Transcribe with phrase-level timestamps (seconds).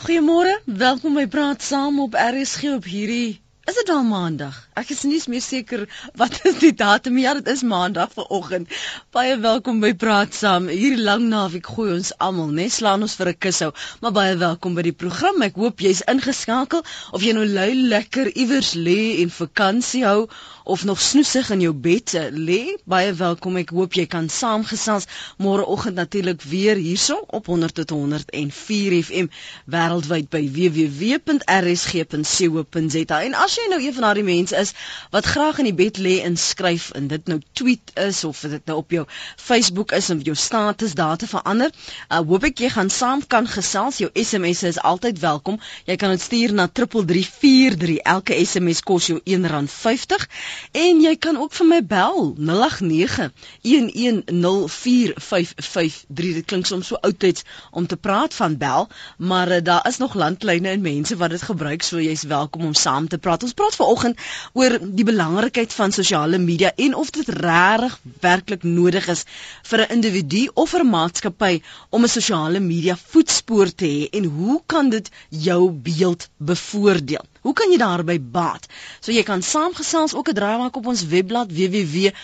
[0.00, 4.56] Goeiemôre, welkom by Praat Saam op RSG op hierdie Is dit al maandag?
[4.80, 5.82] Ek is nie meer seker
[6.18, 7.24] wat is die datum nie.
[7.26, 8.72] Ja, dit is maandag vanoggend.
[9.12, 10.66] Baie welkom by Praat Saam.
[10.72, 12.66] Hierdie lang naweek gooi ons almal, né?
[12.72, 13.70] Slaan ons vir 'n kushou.
[14.00, 15.42] Maar baie welkom by die program.
[15.46, 16.82] Ek hoop jy's ingeskakel
[17.12, 20.28] of jy nou lui lekker iewers lê en vakansie hou
[20.64, 22.76] of nog snoesig in jou bed lê.
[22.84, 23.56] Baie welkom.
[23.56, 25.06] Ek hoop jy kan saamgesels
[25.36, 29.26] môreoggend natuurlik weer hierso op 100 tot 104 FM
[29.66, 31.36] wêreldwyd by www.rsg.co.za.
[33.22, 34.72] En jy nou een van daardie mense is
[35.10, 38.66] wat graag in die bed lê en skryf en dit nou tweet is of dit
[38.66, 41.70] nou op jou Facebook is en jou status daar te verander,
[42.08, 43.98] uh, hoop ek jy gaan saam kan gesels.
[44.02, 45.60] Jou SMS is altyd welkom.
[45.86, 47.96] Jy kan dit stuur na 3343.
[48.14, 50.26] Elke SMS kos jou R1.50
[50.72, 52.44] en jy kan ook vir my bel 0891104553.
[56.08, 60.14] Dit klink soms so oudtyds om te praat van bel, maar uh, daar is nog
[60.14, 63.39] landlyne en mense wat dit gebruik, so jy's welkom om saam te praat.
[63.46, 64.18] Ons praat vanoggend
[64.58, 67.96] oor die belangrikheid van sosiale media en of dit regtig
[68.26, 69.24] werklik nodig is
[69.70, 71.54] vir 'n individu of vir 'n maatskappy
[71.90, 75.10] om 'n sosiale media voetspoor te hê en hoe kan dit
[75.48, 77.29] jou beeld bevoordeel?
[77.40, 78.66] Hoe kan jy daarby baat?
[79.00, 82.18] So jy kan saamgesels ook 'n draai maak op ons webblad www.rsg.co.za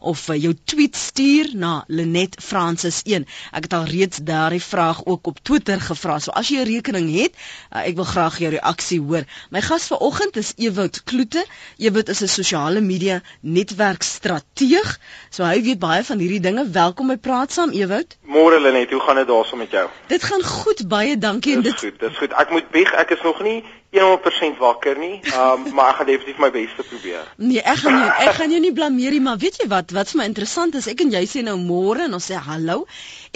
[0.00, 3.26] of uh, jou tweet stuur na Lenet Francis 1.
[3.52, 6.18] Ek het al reeds daardie vraag ook op Twitter gevra.
[6.18, 9.24] So as jy 'n rekening het, uh, ek wil graag jou reaksie hoor.
[9.50, 11.44] My gas vanoggend is Ewout Kloete.
[11.76, 14.98] Ewout is 'n sosiale media netwerkstrateeg.
[15.30, 16.70] So hy weet baie van hierdie dinge.
[16.70, 18.16] Welkom by Praat Saam Ewout.
[18.24, 19.88] Môre Lenet, hoe gaan dit daarso met jou?
[20.06, 22.32] Dit gaan goed, baie dankie en dit goed dis goed.
[22.38, 23.58] Ek moet bieg, ek is nog nie
[23.96, 25.20] 100% wakker nie.
[25.34, 27.28] Um maar ek gaan definitief my bes te probeer.
[27.36, 29.94] Nee, ek gaan jou ek gaan jou nie blameer nie, maar weet jy wat?
[29.96, 32.84] Wat vir my interessant is, ek en jy sê nou môre en ons sê hallo.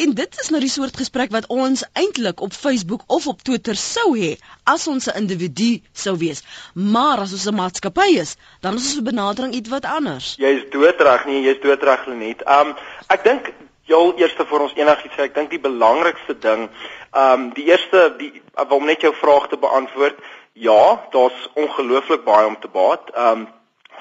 [0.00, 3.78] En dit is nou die soort gesprek wat ons eintlik op Facebook of op Twitter
[3.78, 6.44] sou hê as ons 'n individu sou wees.
[6.74, 10.36] Maar as ons 'n maatskappy is, dan is ons benadering iets wat anders.
[10.38, 12.42] Jy's doodreg nie, jy's doodreg net.
[12.46, 12.76] Um
[13.08, 13.52] ek dink
[13.90, 16.68] jou eerste vir ons enigiets sê, ek dink die belangrikste ding
[17.12, 20.18] Ehm um, die eerste die om net jou vraag te beantwoord.
[20.52, 23.10] Ja, daar's ongelooflik baie om te baat.
[23.10, 23.48] Ehm um,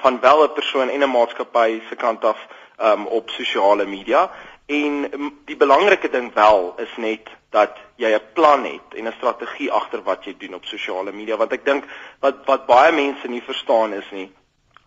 [0.00, 4.30] van wel 'n persoon en 'n maatskappy se kant af ehm um, op sosiale media
[4.66, 5.08] en
[5.44, 10.02] die belangrike ding wel is net dat jy 'n plan het en 'n strategie agter
[10.02, 11.84] wat jy doen op sosiale media want ek dink
[12.20, 14.32] wat wat baie mense nie verstaan is nie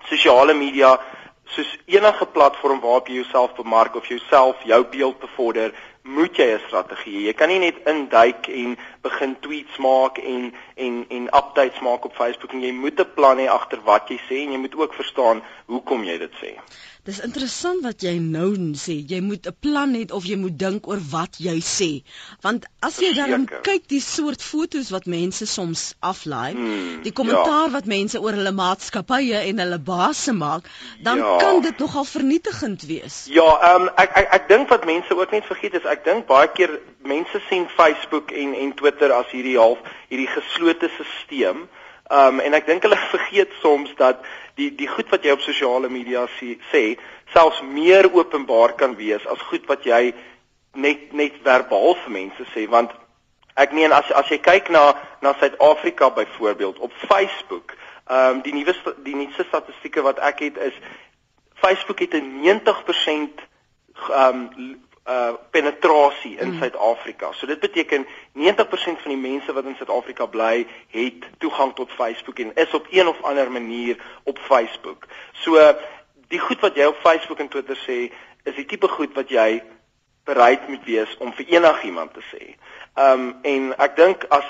[0.04, 1.00] sosiale media
[1.46, 6.59] soos enige platform waarop jy jouself bemark of jouself jou beeld bevorder moet jy 'n
[6.68, 7.25] strategie hê.
[7.28, 12.16] Jy kan nie net induik en begin tweets maak en en en updates maak op
[12.16, 14.94] Facebook en jy moet 'n plan hê agter wat jy sê en jy moet ook
[14.94, 16.52] verstaan hoekom jy dit sê.
[17.03, 18.94] Dis interessant wat jy nou sê.
[19.12, 21.90] Jy moet 'n plan hê of jy moet dink oor wat jy sê.
[22.46, 27.68] Want as jy dan kyk die soort fotos wat mense soms aflaai, hmm, die kommentaar
[27.68, 27.74] ja.
[27.75, 30.72] wat mense oor hulle maatskappye en hulle baase maak,
[31.03, 31.38] dan ja.
[31.44, 33.25] kan dit nogal vernietigend wees.
[33.28, 36.28] Ja, ehm um, ek ek, ek dink wat mense ook net vergeet is ek dink
[36.31, 41.68] baie keer mense sien Facebook en en Twitter as hierdie half hierdie geslote stelsel.
[42.13, 44.22] Um en ek dink hulle vergeet soms dat
[44.59, 46.84] die die goed wat jy op sosiale media sê, sê
[47.34, 50.12] selfs meer openbaar kan wees as goed wat jy
[50.74, 52.68] net net verbaal vir mense sê.
[52.69, 52.94] Want
[53.57, 54.91] ek meen as as jy kyk na
[55.25, 57.74] na Suid-Afrika byvoorbeeld op Facebook,
[58.09, 58.75] um die nuwe
[59.06, 60.78] die nuutste statistieke wat ek het is
[61.63, 63.45] Facebook het 'n 90%
[64.09, 64.50] um
[65.06, 66.59] uh penetrasie in mm.
[66.59, 67.34] Suid-Afrika.
[67.34, 72.40] So dit beteken 90% van die mense wat in Suid-Afrika bly, het toegang tot Facebook
[72.40, 75.08] en is op een of ander manier op Facebook.
[75.44, 75.59] So
[76.31, 78.13] die goed wat jy op Facebook en Twitter sê,
[78.44, 79.63] is die tipe goed wat jy
[80.24, 82.56] bereid moet wees om vir enigiemand te sê.
[82.96, 84.47] Um en ek dink as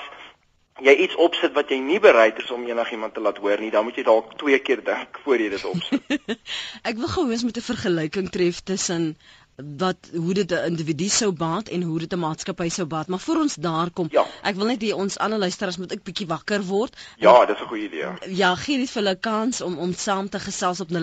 [0.82, 3.86] jy iets opsit wat jy nie bereid is om enigiemand te laat hoor nie, dan
[3.86, 6.38] moet jy dalk twee keer dink voor jy dit opsit.
[6.90, 9.14] ek wil gou eens met 'n vergelyking tref tussen
[9.56, 13.06] wat hoe dit 'n individu sou baat en hoe dit 'n maatskappy sou baat.
[13.06, 14.26] Maar voor ons daar kom, ja.
[14.42, 16.96] ek wil net hê ons alle luisteraars moet ek bietjie wakker word.
[17.18, 18.34] Ja, dis 'n goeie idee.
[18.34, 20.94] Ja, gee net vir hulle kans om om saam te gesels op 0891104553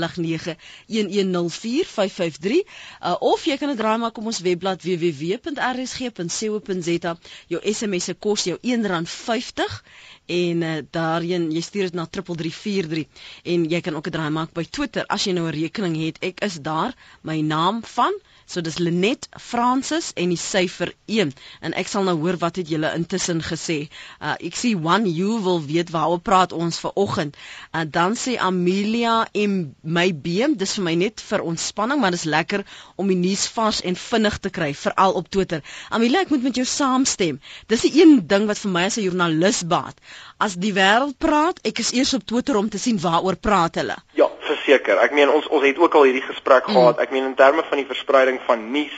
[3.02, 7.18] uh, of jy kan dit draai maak op ons webblad www.rsg.co.za.
[7.48, 9.82] Jou SMS se kos jou R1.50
[10.26, 13.06] en uh, daarheen jy stuur dit na 3343
[13.44, 16.18] en jy kan ook 'n draai maak by Twitter as jy nou 'n rekening het.
[16.20, 16.94] Ek is daar.
[17.22, 18.14] My naam van
[18.52, 21.30] So dis Lenet Francis en die syfer 1
[21.64, 23.78] en ek sal nou hoor wat het julle intussen gesê.
[24.20, 27.40] Uh ek sien one you wil weet waaroor praat ons ver oggend.
[27.72, 29.14] Uh dan sê Amelia
[29.44, 32.66] en my beem, dis vir my net vir ontspanning, maar dis lekker
[33.00, 35.64] om die nuus vars en vinnig te kry, veral op Twitter.
[35.90, 37.40] Amelia, ek moet met jou saamstem.
[37.72, 39.96] Dis die een ding wat vir my as 'n joernalis baat.
[40.44, 43.98] As die wêreld praat, ek is eers op Twitter om te sien waaroor praat hulle.
[44.20, 44.28] Ja,
[44.62, 45.02] verseker.
[45.02, 46.74] Ek meen ons ons het ook al hierdie gesprek mm.
[46.74, 47.02] gehad.
[47.02, 48.98] Ek meen in terme van die verspreiding van nuus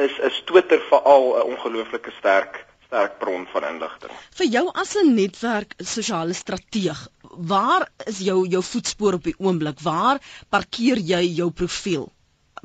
[0.00, 4.12] is is Twitter veral 'n ongelooflike sterk sterk bron van inligting.
[4.36, 9.80] Vir jou as 'n netwerk sosiale strateeg, waar is jou jou voetspoor op die oomblik?
[9.80, 10.18] Waar
[10.48, 12.12] parkeer jy jou profiel?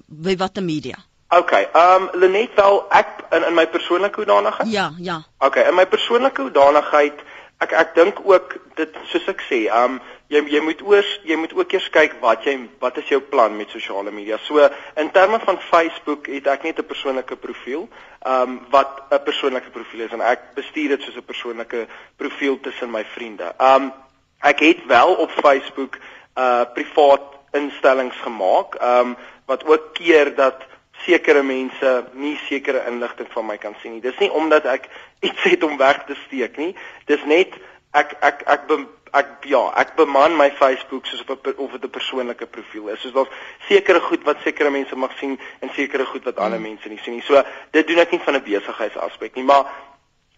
[0.08, 0.98] By watter media?
[1.30, 4.72] OK, ehm um, Lenet wel ek in in my persoonlike hoedanigheid?
[4.72, 5.24] Ja, ja.
[5.40, 7.20] OK, in my persoonlike hoedanigheid
[7.58, 11.38] ek ek dink ook dit soos ek sê, ehm um, jy jy moet oors jy
[11.40, 14.38] moet ook eers kyk wat jy wat is jou plan met sosiale media.
[14.44, 14.60] So
[15.00, 17.88] in terme van Facebook het ek net 'n persoonlike profiel,
[18.26, 21.88] ehm um, wat 'n persoonlike profiel is en ek bestuur dit soos 'n persoonlike
[22.18, 23.54] profiel tussen my vriende.
[23.58, 23.94] Ehm um,
[24.42, 25.98] ek het wel op Facebook
[26.36, 30.62] uh privaat instellings gemaak, ehm um, wat ook keer dat
[31.06, 34.02] sekere mense nie sekere inligting van my kan sien nie.
[34.02, 34.90] Dis nie omdat ek
[35.28, 36.76] iets het om weg te steek nie.
[37.06, 37.54] Dis net
[37.92, 38.70] ek ek ek,
[39.20, 43.02] ek ja, ek beman my Facebook soos op of dit 'n persoonlike profiel is.
[43.02, 43.34] Soos daar's
[43.68, 46.68] sekere goed wat sekere mense mag sien en sekere goed wat ander hmm.
[46.68, 47.24] mense nie sien nie.
[47.24, 49.66] So dit doen ek nie van 'n besigheidsaspek nie, maar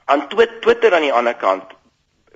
[0.05, 0.27] aan
[0.61, 1.77] Twitter aan die ander kant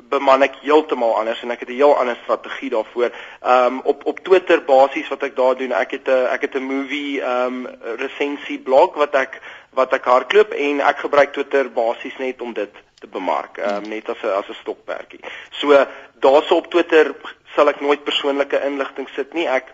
[0.10, 3.10] beman ek heeltemal anders en ek het 'n heel ander strategie daarvoor.
[3.42, 6.56] Ehm um, op op Twitter basies wat ek daar doen, ek het 'n ek het
[6.56, 7.68] 'n movie ehm um,
[7.98, 9.42] resensie blog wat ek
[9.74, 12.74] wat ek hardloop en ek gebruik Twitter basies net om dit
[13.04, 15.20] te bemark, um, net as 'n as 'n stokperdjie.
[15.60, 15.86] So
[16.26, 17.16] daarso op Twitter
[17.56, 19.48] sal ek nooit persoonlike inligting sit nie.
[19.48, 19.74] Ek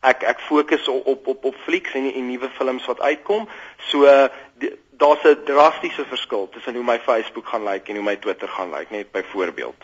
[0.00, 3.48] ek ek fokus op op op, op flieks en die nuwe films wat uitkom.
[3.90, 4.06] So
[5.02, 8.48] daar's 'n drastiese verskil tussen hoe my Facebook gaan lyk like en hoe my Twitter
[8.48, 9.80] gaan lyk, like, net byvoorbeeld.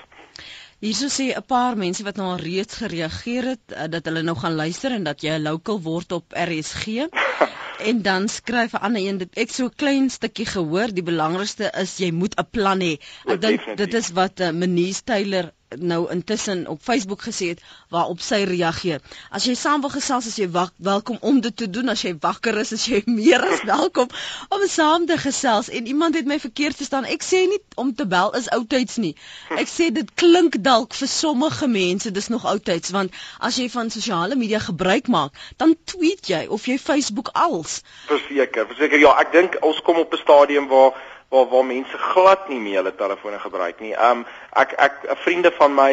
[0.79, 4.37] Hierso sê 'n paar mense wat nou al reeds gereageer het uh, dat hulle nou
[4.39, 7.09] gaan luister en dat jy 'n local word op RSG.
[7.89, 11.97] en dan skryf 'n ander een dit ek so klein stukkie gehoor, die belangrikste is
[11.99, 12.95] jy moet 'n plan hê.
[13.27, 18.21] Ek dink dit is wat uh, Menies Taylor nou intussen op Facebook gesê het waarop
[18.21, 19.01] sy reageer.
[19.31, 22.15] As jy saam wil gesels as jy wak, welkom om dit te doen as jy
[22.21, 24.09] wakker is as jy meer as welkom
[24.49, 27.05] om saam te gesels en iemand het my verkeerd verstaan.
[27.05, 29.15] Ek sê nie om te bel is oudtyds nie.
[29.57, 33.91] Ek sê dit klink dalk vir sommige mense dis nog oudtyds want as jy van
[33.91, 37.83] sosiale media gebruik maak, dan tweet jy of jy Facebook als.
[38.09, 40.97] Verseker, verseker ja, ek dink ons kom op 'n stadium waar
[41.29, 43.95] waar waar mense glad nie meer hulle telefone gebruik nie.
[43.95, 44.27] Um
[44.57, 45.93] ek ek vriende van my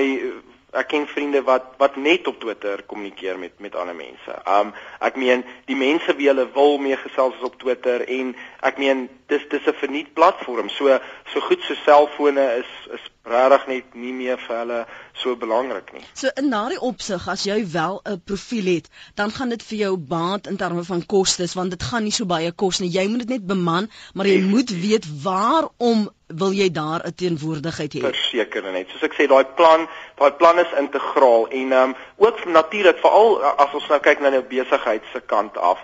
[0.75, 4.37] ek ken vriende wat wat net op Twitter kommunikeer met met ander mense.
[4.47, 9.09] Um ek meen die mense wie hulle wil mee gesels op Twitter en ek meen
[9.27, 10.69] dis dis 'n verniet platform.
[10.69, 10.99] So
[11.33, 14.79] so goed so selfone is is regtig net nie meer vir hulle
[15.21, 16.03] so belangrik nie.
[16.13, 19.97] So in daardie opsig as jy wel 'n profiel het, dan gaan dit vir jou
[19.97, 22.89] baat in terme van kostes want dit gaan nie so baie kos nie.
[22.89, 27.93] Jy moet dit net beman, maar jy moet weet waarom wil jy daar 'n teenwoordigheid
[27.93, 27.99] hê.
[28.01, 28.89] Verseker net.
[28.89, 29.87] Soos ek sê, daai plan,
[30.17, 34.29] daai plan is integraal en ehm um, ook natuurlik veral as ons nou kyk na
[34.29, 35.79] nou besigheid se kant af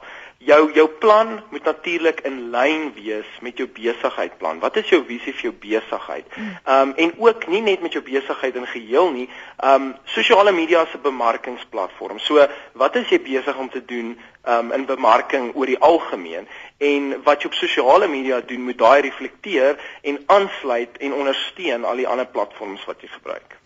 [0.45, 4.59] jou jou plan moet natuurlik in lyn wees met jou besigheidplan.
[4.59, 6.25] Wat is jou visie vir jou besigheid?
[6.37, 9.29] Ehm um, en ook nie net met jou besigheid in geheel nie.
[9.57, 12.19] Ehm um, sosiale media 'n bemarkingsplatform.
[12.19, 16.47] So, wat is jy besig om te doen um, in bemarking oor die algemeen?
[16.77, 21.95] En wat jy op sosiale media doen, moet daai reflekteer en aansluit en ondersteun al
[22.03, 23.61] die ander platforms wat jy gebruik.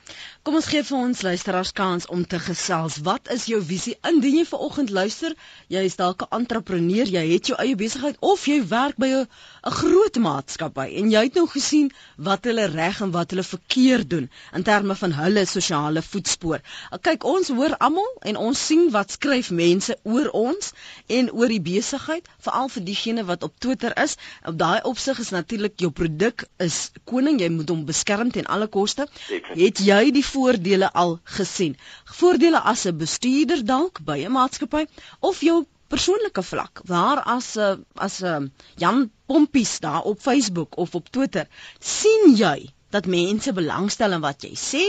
[0.46, 3.00] Kom ons gee vir ons luisteraars kans om te gesels.
[3.06, 3.96] Wat is jou visie?
[4.06, 5.34] Indien jy vanoggend luister,
[5.74, 9.74] jy is dalk 'n entrepreneur, jy het jou eie besigheid of jy werk by 'n
[9.80, 11.90] groot maatskappy en jy het nou gesien
[12.30, 16.62] wat hulle reg en wat hulle verkeerd doen in terme van hulle sosiale voetspoor.
[17.02, 20.65] Kyk, ons hoor almal en ons sien wat skryf mense oor ons
[21.08, 24.16] en oor die besigheid, veral vir diegene wat op Twitter is.
[24.46, 28.68] Op daai opsig is natuurlik jou produk is koning, jy moet hom beskerm teen alle
[28.68, 29.08] koste.
[29.54, 31.78] Het jy die voordele al gesien.
[32.20, 34.86] Voordele as 'n bestuurder dalk by 'n maatskappy
[35.20, 40.20] of jou persoonlike vlak waar as 'n eh, as 'n eh, Jan Pompies daar op
[40.22, 41.48] Facebook of op Twitter
[41.80, 44.84] sien jy dat mense belangstel in wat jy sê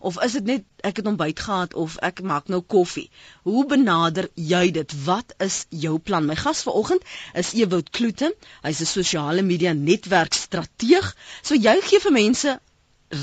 [0.00, 3.08] of is dit net ek het ontbyt gehad of ek maak nou koffie.
[3.48, 4.96] Hoe benader jy dit?
[5.06, 6.26] Wat is jou plan?
[6.26, 7.06] My gas vanoggend
[7.38, 8.34] is Ewout Kloete.
[8.66, 11.14] Hy's 'n sosiale media netwerkstrateeg.
[11.42, 12.58] So jy gee vir mense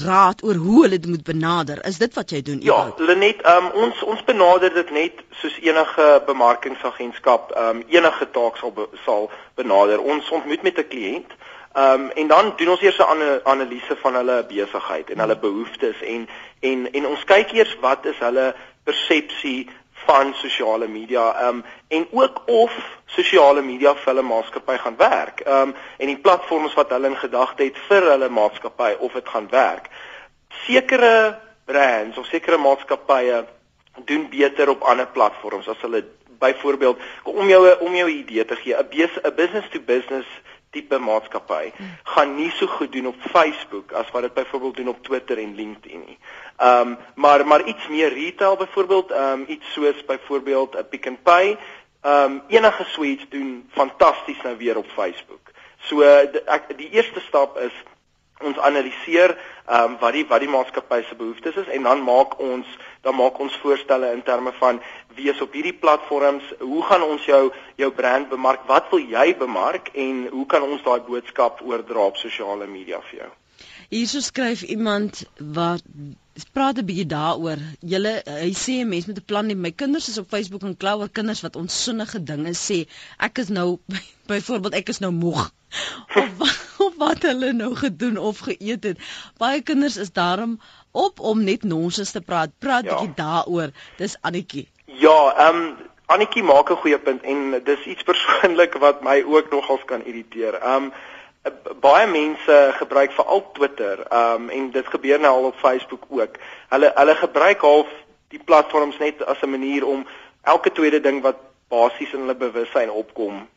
[0.06, 1.86] raad oor hoe hulle dit moet benader.
[1.86, 2.62] Is dit wat jy doen?
[2.62, 8.72] Ja, Lenet, um, ons ons benader dit net soos enige bemarkingsagentskap um, enige taak sal
[8.72, 10.02] be, sal benader.
[10.02, 11.34] Ons ontmoet met 'n kliënt
[11.76, 16.30] um, en dan doen ons eers 'n analise van hulle besigheid en hulle behoeftes en
[16.60, 19.70] en en ons kyk eers wat is hulle persepsie
[20.06, 22.72] van sosiale media um en ook of
[23.06, 25.44] sosiale media vir hulle maatskappy gaan werk.
[25.46, 29.50] Um en die platforms wat hulle in gedagte het vir hulle maatskappy of dit gaan
[29.50, 29.90] werk.
[30.66, 33.44] Sekere brands of sekere maatskappye
[34.06, 36.04] doen beter op ander platforms as hulle
[36.40, 40.28] byvoorbeeld om jou om jou idee te gee, 'n business to business
[40.70, 41.72] tipe maatskappy
[42.04, 45.56] gaan nie so goed doen op Facebook as wat dit byvoorbeeld doen op Twitter en
[45.56, 46.18] LinkedIn nie.
[46.58, 51.10] Ehm um, maar maar iets meer retail byvoorbeeld, ehm um, iets soos byvoorbeeld 'n Pick
[51.10, 51.58] n Pay,
[52.02, 55.52] ehm um, enige suites doen fantasties nou weer op Facebook.
[55.78, 57.74] So ek die eerste stap is
[58.48, 59.36] ons analiseer
[59.70, 62.68] ehm um, wat die wat die maatskappy se behoeftes is en dan maak ons
[63.02, 64.80] dan maak ons voorstelle in terme van
[65.16, 67.42] wie is op hierdie platforms, hoe gaan ons jou
[67.76, 72.18] jou brand bemark, wat wil jy bemark en hoe kan ons daai boodskap oordra op
[72.18, 73.30] sosiale media vir jou?
[73.90, 75.24] Hierso skryf iemand
[75.58, 75.84] wat
[76.56, 77.60] praat 'n bietjie daaroor.
[77.94, 79.56] Julle hy sê 'n mens met 'n plan nie.
[79.56, 82.88] My kinders is op Facebook en kla oor kinders wat onsinnige dinge sê.
[83.18, 83.80] Ek is nou
[84.32, 85.52] byvoorbeeld ek is nou moeg.
[86.20, 88.98] of, of wat hulle nou gedoen of geëet het.
[89.38, 90.60] Baie kinders is daarom
[90.92, 92.50] op om net nonsens te praat.
[92.60, 92.90] Praat ja.
[92.90, 93.70] bietjie daaroor.
[93.98, 94.68] Dis Annetjie.
[94.86, 95.78] Ja, ehm um,
[96.10, 100.54] Annetjie maak 'n goeie punt en dis iets persoonlik wat my ook nogals kan irriteer.
[100.54, 100.94] Ehm um,
[101.80, 106.38] baie mense gebruik veral Twitter, ehm um, en dit gebeur nou al op Facebook ook.
[106.70, 107.88] Hulle hulle gebruik half
[108.28, 110.08] die platforms net as 'n manier om
[110.44, 113.48] elke tweede ding wat basies in hulle bewussyn opkom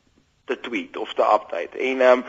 [0.45, 1.79] te tweet of te update.
[1.79, 2.25] En ehm um,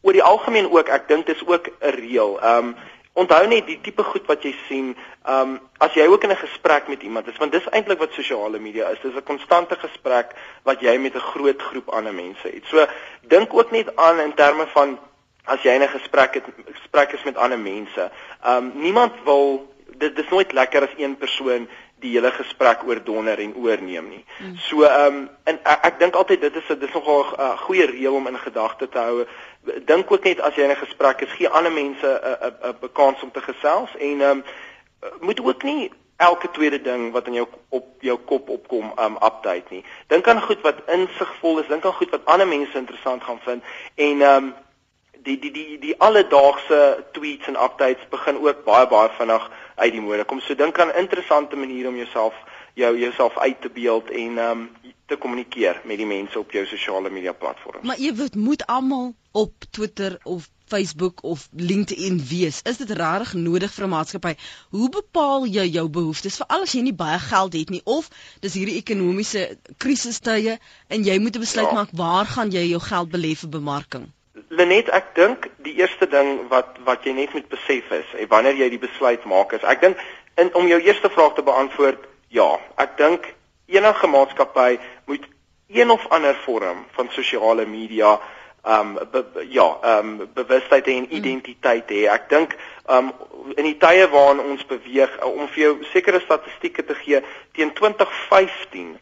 [0.00, 2.40] oor die algemeen ook, ek dink dis ook 'n reël.
[2.40, 2.76] Ehm um,
[3.12, 6.44] onthou net die tipe goed wat jy sien, ehm um, as jy ook in 'n
[6.46, 9.00] gesprek met iemand is, want dis eintlik wat sosiale media is.
[9.02, 12.64] Dis 'n konstante gesprek wat jy met 'n groot groep ander mense het.
[12.66, 12.86] So
[13.20, 14.98] dink ook net aan in terme van
[15.44, 18.10] as jy in 'n gesprek het gesprek is met ander mense.
[18.42, 21.68] Ehm um, niemand wil dit dis nooit lekker as een persoon
[22.00, 24.24] die hele gesprek oordonder en oorneem nie.
[24.38, 24.56] Hmm.
[24.56, 27.86] So ehm um, en ek, ek dink altyd dit is dis nogal 'n uh, goeie
[27.86, 29.24] reël om in gedagte te hou
[29.84, 32.92] dink ook net as jy in 'n gesprek is, gee ander mense 'n 'n 'n
[32.92, 34.44] kans om te gesels en ehm um,
[35.20, 39.68] moet ook nie elke tweede ding wat in jou op jou kop opkom um update
[39.68, 39.84] nie.
[40.06, 43.62] Dink aan goed wat insigvol is, dink aan goed wat ander mense interessant gaan vind
[43.94, 44.54] en um
[45.22, 50.04] die die die die alledaagse tweets en updates begin ook baie baie vinnig uit die
[50.04, 50.40] mode kom.
[50.44, 52.36] So dink aan interessante maniere om jouself
[52.78, 54.68] jou jouself uit te beeld en um
[55.10, 57.82] te kommunikeer met die mense op jou sosiale media platforms.
[57.86, 62.60] Maar jy moet almal op Twitter of Facebook of LinkedIn wees.
[62.62, 64.34] Is dit regtig nodig vir 'n maatskappy?
[64.70, 68.08] Hoe bepaal jy jou behoeftes veral as jy nie baie geld het nie of
[68.40, 70.58] dis hierdie ekonomiese krisistye
[70.88, 71.74] en jy moet 'n besluit ja.
[71.74, 74.06] maak waar gaan jy jou geld belê vir bemarking?
[74.50, 78.56] Lenet, ek dink die eerste ding wat wat jy net moet besef is, en wanneer
[78.58, 80.00] jy die besluit maak is, ek dink
[80.42, 82.02] in om jou eerste vraag te beantwoord,
[82.34, 82.48] ja,
[82.82, 83.28] ek dink
[83.70, 85.28] enige maatskappy moet
[85.70, 88.18] een of ander vorm van sosiale media
[88.66, 91.16] um be, be, ja, um bewustheid en hmm.
[91.16, 92.04] identiteit hê.
[92.10, 92.56] Ek dink
[92.90, 93.12] um
[93.56, 97.22] in die tye waarin ons beweeg om vir jou sekere statistieke te gee,
[97.56, 98.98] teen 2015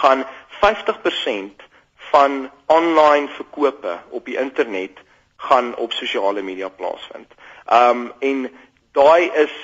[0.00, 0.24] gaan
[0.62, 1.68] 50%
[2.10, 4.98] van online verkope op die internet
[5.36, 7.32] gaan op sosiale media plaasvind.
[7.72, 8.50] Um en
[8.92, 9.54] daai is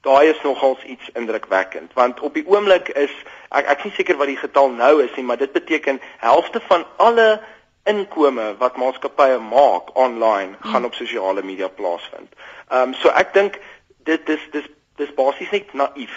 [0.00, 3.12] daai is nogals iets indrukwekkend want op die oomblik is
[3.48, 6.60] ek ek is nie seker wat die getal nou is nie, maar dit beteken helfte
[6.68, 7.40] van alle
[7.84, 10.84] inkome wat maatskappye maak online gaan hmm.
[10.84, 12.34] op sosiale media plaasvind.
[12.68, 13.60] Ehm um, so ek dink
[14.04, 16.16] dit dis dis dis basies net naïef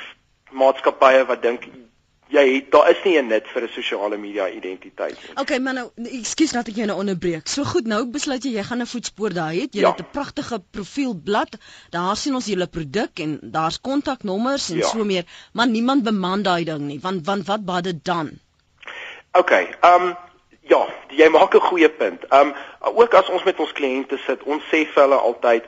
[0.51, 1.67] maatskappye wat dink
[2.29, 5.37] jy het daar is nie 'n nut vir 'n sosiale media identiteit nie.
[5.41, 7.47] Okay, maar nou ekskuus dat ek jou nou onderbreek.
[7.47, 9.73] So goed, nou besluit jy jy gaan 'n voetspoor daai het.
[9.73, 9.89] Jy ja.
[9.89, 11.57] het 'n pragtige profielblad.
[11.89, 14.87] Daar sien ons julle produk en daar's kontaknommers en ja.
[14.87, 16.99] so meer, maar niemand beman daai ding nie.
[16.99, 18.29] Want want wat bad dit dan?
[19.31, 20.15] Okay, ehm um,
[20.63, 22.21] Ja, jy maak 'n goeie punt.
[22.33, 25.63] Um ook as ons met ons kliënte sit, ons sê vir hulle altyd,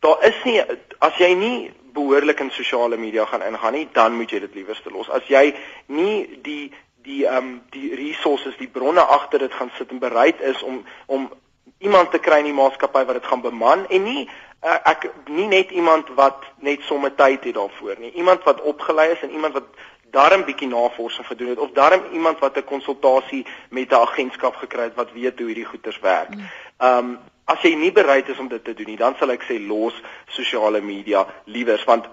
[0.00, 0.60] daar is nie
[0.98, 4.80] as jy nie behoorlik in sosiale media gaan ingaan nie, dan moet jy dit liewer
[4.92, 5.10] los.
[5.10, 5.54] As jy
[5.86, 6.72] nie die
[7.04, 11.30] die um die resources, die bronne agter dit gaan sit en bereid is om om
[11.78, 14.24] iemand te kry in die maatskappy wat dit gaan beman en nie
[14.64, 18.12] uh, ek nie net iemand wat net somme tyd het daarvoor nie.
[18.12, 19.68] Iemand wat opgelei is en iemand wat
[20.14, 24.82] darm bietjie navorsing gedoen het of darm iemand wat 'n konsultasie met 'n agentskap gekry
[24.88, 26.34] het wat weet hoe hierdie goeters werk.
[26.34, 26.50] Mm.
[26.78, 29.42] Ehm um, as jy nie bereid is om dit te doen nie, dan sal ek
[29.44, 29.94] sê los
[30.26, 32.06] sosiale media liewers want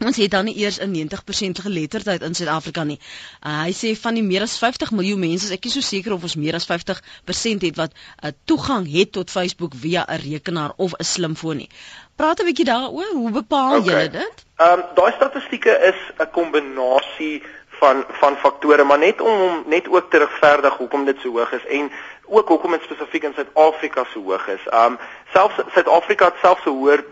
[0.00, 2.98] Ons het dan nie eers 'n 90% geletterdheid in Suid-Afrika nie.
[3.46, 6.22] Uh, hy sê van die meer as 50 miljoen mense, ek is so seker of
[6.22, 10.92] ons meer as 50% het wat uh, toegang het tot Facebook via 'n rekenaar of
[10.98, 11.68] 'n slimfoon nie.
[12.16, 13.88] Praat 'n bietjie daaroor, hoe bepaal okay.
[13.88, 14.44] julle dit?
[14.56, 17.42] Ehm um, daai statistieke is 'n kombinasie
[17.80, 21.66] van van faktore, maar net om net ook te regverdig hoekom dit so hoog is
[21.66, 21.92] en
[22.24, 24.64] ook hoekom dit spesifiek in Suid-Afrika so hoog is.
[24.66, 24.98] Ehm um,
[25.32, 27.02] selfs Suid-Afrika het selfs 'n hoër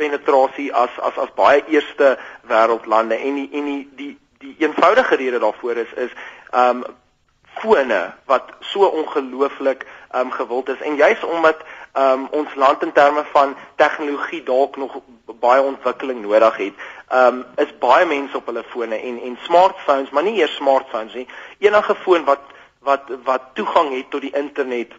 [0.00, 2.14] penetrasie as as as baie eerste
[2.50, 6.14] wêreldlande en die en die die die eenvoudige rede daarvoor is is
[6.54, 6.84] um,
[7.58, 11.64] fone wat so ongelooflik um, gewild is en juis omdat
[11.94, 15.00] um, ons land in terme van tegnologie dalk nog
[15.40, 16.74] baie ontwikkeling nodig het.
[17.12, 21.26] Um, is baie mense op hulle fone en en smartphones, maar nie eers smartphones nie.
[21.58, 22.54] Enige foon wat
[22.86, 24.94] wat wat toegang het tot die internet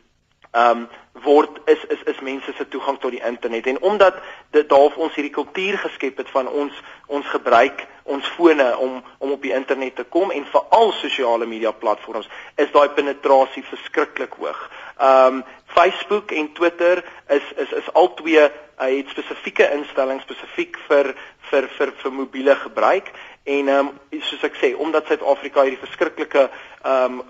[0.52, 4.16] um, word is is is mense se toegang tot die internet en omdat
[4.52, 6.74] dit daar ons hierdie kultuur geskep het van ons
[7.08, 11.72] ons gebruik ons fone om om op die internet te kom en veral sosiale media
[11.72, 14.62] platforms is daai penetrasie verskriklik hoog.
[15.02, 21.14] Um, Facebook en Twitter is is is albei hy het spesifieke instellings spesifiek vir
[21.50, 23.12] vir vir vir mobiele gebruik
[23.58, 23.92] en um,
[24.22, 26.48] soos ek sê omdat Suid-Afrika hierdie verskriklike
[26.86, 27.22] um,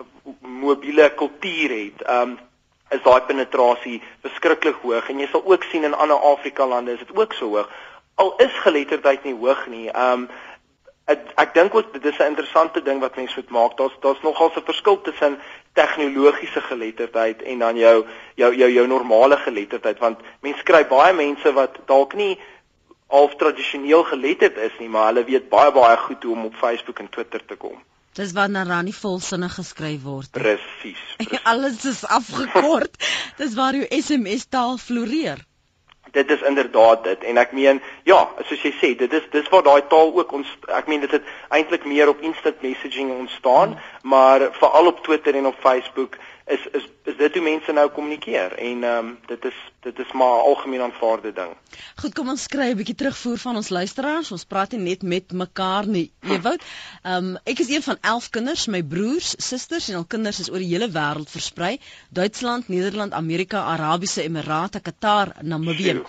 [0.61, 2.37] mobiele kultuur het um,
[2.89, 5.09] is daai penetrasie verskriklik hoog.
[5.09, 7.69] En jy sal ook sien in ander Afrika lande is dit ook so hoog.
[8.15, 10.29] Al is geletterdheid nie hoog nie um,
[11.09, 13.77] ek, ek dink ook dit is 'n interessante ding wat mense moet maak.
[13.77, 15.39] Daar's daar's nogal 'n verskil tussen
[15.73, 19.99] tegnologiese geletterdheid en dan jou jou jou jou normale geletterdheid.
[19.99, 22.39] Want mense kry baie mense wat dalk nie
[23.07, 26.99] al tradisioneel geletterd is nie maar hulle weet baie baie goed hoe om op Facebook
[26.99, 27.77] en Twitter te kom
[28.19, 30.41] Dis wanneer dan nie volsinne geskryf word nie.
[30.43, 31.03] Presies.
[31.51, 32.97] Alles is afgekort.
[33.39, 35.39] Dis waar jou SMS taal floreer.
[36.11, 37.79] Dit is inderdaad dit en ek meen
[38.09, 38.17] ja,
[38.49, 41.27] soos jy sê, dit is dis waar daai taal ook ons ek meen dit het
[41.53, 44.09] eintlik meer op instant messaging ontstaan, hmm.
[44.09, 46.17] maar veral op Twitter en op Facebook
[46.49, 50.11] is is is dit hoe mense nou kommunikeer en ehm um, dit is dit is
[50.11, 51.51] maar 'n algemeen aanvaarde ding.
[52.01, 54.31] Goed, kom ons kry 'n bietjie terugvoer van ons luisteraars.
[54.31, 56.11] Ons praat nie net met mekaar nie.
[56.21, 56.63] Ewout,
[57.03, 60.49] ehm um, ek is een van 11 kinders, my broers, susters en al kinders is
[60.49, 61.79] oor die hele wêreld versprei.
[62.09, 66.03] Duitsland, Nederland, Amerika, Arabiese Emirate, Qatar, Namibië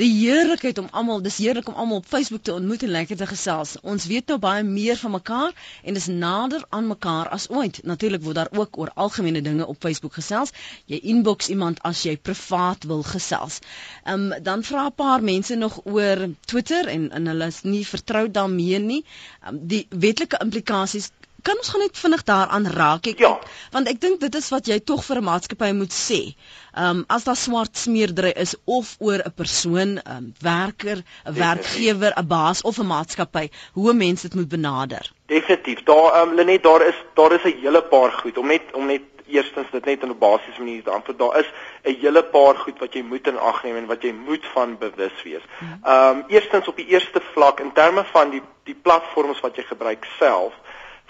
[0.00, 3.26] die heerlikheid om almal dis heerlik om almal op Facebook te ontmoet en lekker te
[3.28, 3.74] gesels.
[3.82, 5.52] Ons weet nou baie meer van mekaar
[5.84, 7.82] en is nader aan mekaar as ooit.
[7.84, 10.54] Natuurlik word daar ook oor algemene dinge op Facebook gesels.
[10.86, 13.60] Jy inbox iemand as jy privaat wil gesels.
[14.04, 17.86] Ehm um, dan vra 'n paar mense nog oor Twitter en en hulle is nie
[17.86, 19.04] vertroud daarmee nie.
[19.48, 21.10] Um, die wetlike implikasies
[21.42, 23.38] kan ons gaan net vinnig daaraan raak ek ja.
[23.72, 26.20] want ek dink dit is wat jy tog vir 'n maatskappy moet sê.
[26.74, 31.34] Ehm um, as daar swart smeerdery is of oor 'n persoon, 'n um, werker, 'n
[31.34, 35.12] werkgewer, 'n baas of 'n maatskappy, hoe mense dit moet benader.
[35.26, 35.82] Definitief.
[35.84, 38.86] Daar ehm um, Lenet, daar is daar is 'n hele paar goed om net om
[38.86, 41.18] net eerstens dit net in 'n basiese manier te antwoord.
[41.18, 41.50] Daar is
[41.82, 44.78] 'n hele paar goed wat jy moet in ag neem en wat jy moet van
[44.78, 45.42] bewus wees.
[45.58, 45.72] Mhm.
[45.82, 49.62] Ehm um, eerstens op die eerste vlak in terme van die die platforms wat jy
[49.62, 50.52] gebruik self.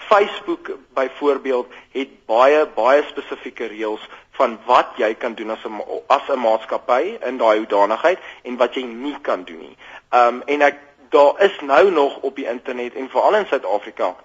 [0.07, 6.27] Facebook byvoorbeeld het baie baie spesifieke reëls van wat jy kan doen as 'n as
[6.29, 9.77] 'n maatskappy in daai hoedanigheid en wat jy nie kan doen nie.
[10.09, 10.77] Ehm um, en ek
[11.09, 14.15] daar is nou nog op die internet en veral in Suid-Afrika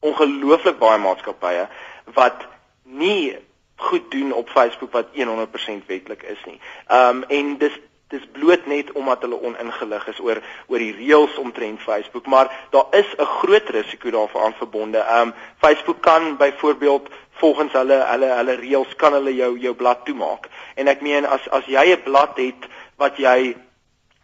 [0.00, 1.68] ongelooflik baie maatskappye
[2.14, 2.46] wat
[2.82, 3.38] nie
[3.76, 6.60] goed doen op Facebook wat 100% wetlik is nie.
[6.86, 7.78] Ehm um, en dis
[8.12, 12.86] dis bloot net omdat hulle oningelig is oor oor die reëls omtrent Facebook, maar daar
[13.00, 14.98] is 'n groot risiko daaraan verbonde.
[14.98, 20.04] Ehm um, Facebook kan byvoorbeeld volgens hulle hulle hulle reëls kan hulle jou jou blad
[20.04, 20.48] toemaak.
[20.74, 22.62] En ek meen as as jy 'n blad het
[22.96, 23.56] wat jy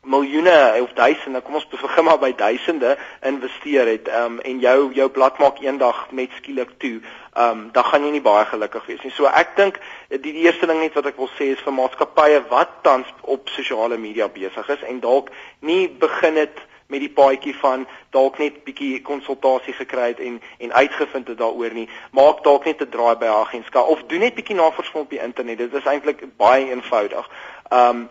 [0.08, 2.96] miljoene of duisende, kom ons begin maar by duisende
[3.28, 7.00] investeer het, ehm um, en jou jou blad maak eendag net skielik toe,
[7.34, 9.12] ehm um, dan gaan jy nie baie gelukkig wees nie.
[9.12, 12.40] So ek dink die, die eerste ding net wat ek wil sê is vir maatskappye
[12.48, 17.52] wat tans op sosiale media besig is en dalk nie begin het met die paadjie
[17.60, 17.84] van
[18.16, 22.80] dalk net bietjie konsultasie gekry het en en uitgevind het daaroor nie maak dalk net
[22.80, 25.84] 'n draai by 'n agentskap of doen net bietjie navorsing op die internet dit is
[25.84, 27.28] eintlik baie eenvoudig.
[27.72, 28.08] Um,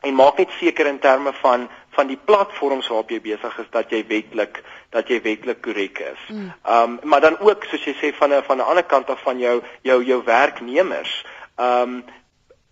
[0.00, 3.90] en maak net seker in terme van van die platforms waarop jy besig is dat
[3.90, 4.60] jy wetlik
[4.94, 6.20] dat jy wetlik korrek is.
[6.28, 6.52] Mm.
[6.62, 9.38] Um maar dan ook soos jy sê van 'n van 'n ander kant af van
[9.38, 11.24] jou jou jou werknemers.
[11.56, 12.04] Um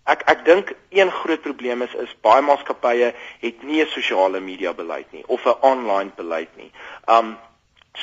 [0.05, 4.73] ek ek dink een groot probleem is is baie maatskappye het nie 'n sosiale media
[4.73, 6.71] beleid nie of 'n online beleid nie.
[7.05, 7.37] Um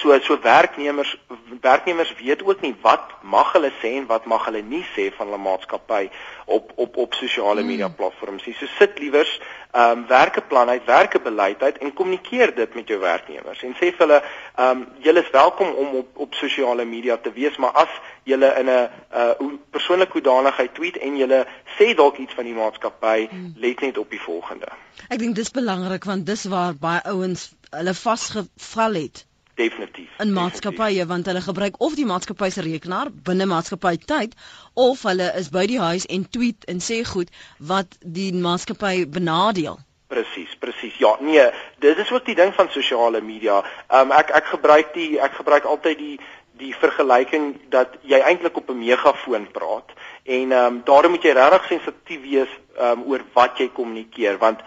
[0.00, 1.16] So so werknemers
[1.60, 5.28] werknemers weet ook nie wat mag hulle sê en wat mag hulle nie sê van
[5.28, 6.08] hulle maatskappy
[6.44, 7.68] op op op sosiale hmm.
[7.70, 8.54] media platforms nie.
[8.58, 13.62] So sit liewers ehm um, werkeplan uit, werkebeleid uit en kommunikeer dit met jou werknemers
[13.62, 17.32] en sê vir hulle ehm um, julle is welkom om op op sosiale media te
[17.32, 18.88] wees, maar as julle in 'n
[19.20, 23.54] uh persoonlike hoedanigheid tweet en julle sê dalk iets van die maatskappy, hmm.
[23.56, 24.66] let net op die volgende.
[25.08, 29.24] Ek dink dis belangrik want dis waar baie ouens hulle vasgeval het
[29.60, 34.36] definitief in maatskappye want hulle gebruik of die maatskappy se rekenaar binne maatskappy tyd
[34.74, 37.32] of hulle is by die huis en tweet en sê goed
[37.72, 39.78] wat die maatskappy benadeel.
[40.12, 41.48] Presies presies ja nee
[41.84, 43.62] dit is ook die ding van sosiale media.
[43.88, 46.16] Um, ek ek gebruik die ek gebruik altyd die
[46.58, 49.90] die vergelyking dat jy eintlik op 'n megafoon praat
[50.24, 54.60] en ehm um, daarom moet jy regtig sensitief wees um, oor wat jy kommunikeer want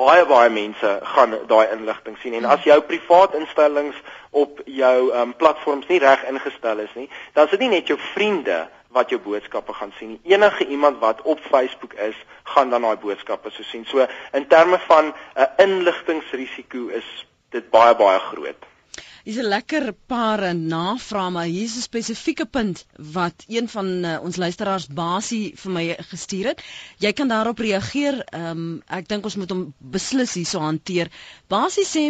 [0.00, 3.96] baie baie mense gaan daai inligting sien en as jou privaat instellings
[4.30, 7.98] op jou um, platforms nie reg ingestel is nie, dan is dit nie net jou
[8.14, 8.62] vriende
[8.94, 10.20] wat jou boodskappe gaan sien nie.
[10.32, 12.16] Enige iemand wat op Facebook is,
[12.54, 13.84] gaan dan daai boodskappe so sien.
[13.86, 17.06] So in terme van 'n uh, inligtingrisiko is
[17.50, 18.69] dit baie baie groot.
[19.30, 22.78] Dis 'n lekker paar navrae, maar hier is 'n spesifieke punt
[23.16, 26.62] wat een van uh, ons luisteraars Basie vir my gestuur het.
[27.04, 28.18] Jy kan daarop reageer.
[28.34, 31.12] Um, ek dink ons moet hom beslis hierso hanteer.
[31.46, 32.04] Basie sê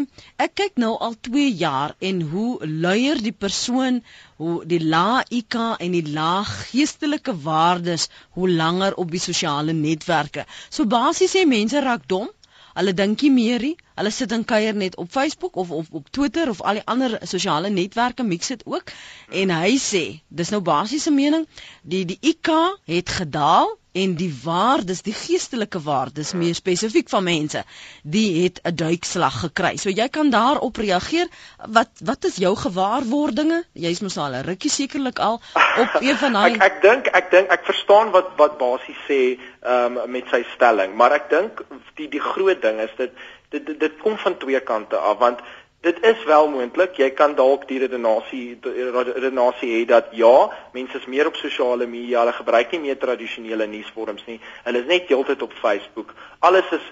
[0.46, 4.00] ek kyk nou al 2 jaar en hoe luier die persoon,
[4.40, 10.48] hoe die lae IQ en die lae geestelike waardes hoe langer op die sosiale netwerke.
[10.70, 12.32] So Basie sê mense raak dom
[12.78, 13.76] Hulle dink nie meer nie.
[14.00, 17.18] Hulle sit en kuier net op Facebook of of op Twitter of al die ander
[17.28, 18.94] sosiale netwerke mix dit ook.
[19.28, 21.44] En hy sê, dis nou basiese mening,
[21.82, 22.48] die die IQ
[22.88, 27.64] het gedaal en die waardes, die geestelike waardes meer spesifiek van mense,
[28.02, 29.76] die het 'n duikslag gekry.
[29.76, 31.28] So jy kan daarop reageer.
[31.68, 33.64] Wat wat is jou gewaarwordinge?
[33.72, 35.40] Jy's mos al 'n rukkie sekerlik al
[35.76, 39.38] op een van daai Ek ek dink ek dink ek verstaan wat wat basies sê
[39.66, 41.64] um, met sy stelling, maar ek dink
[41.96, 43.12] die die groot ding is dit
[43.50, 45.40] dit dit, dit kom van twee kante af want
[45.80, 46.98] Dit is wel moontlik.
[47.00, 52.20] Jy kan dalk die redenasie redenasie hê dat ja, mense is meer op sosiale media,
[52.20, 54.36] hulle gebruik nie meer tradisionele nuusvorms nie.
[54.66, 56.12] Hulle is net heeltyd op Facebook.
[56.44, 56.84] Alles is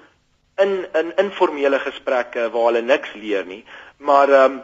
[0.64, 3.60] in in informele gesprekke waar hulle niks leer nie.
[3.98, 4.60] Maar ehm um,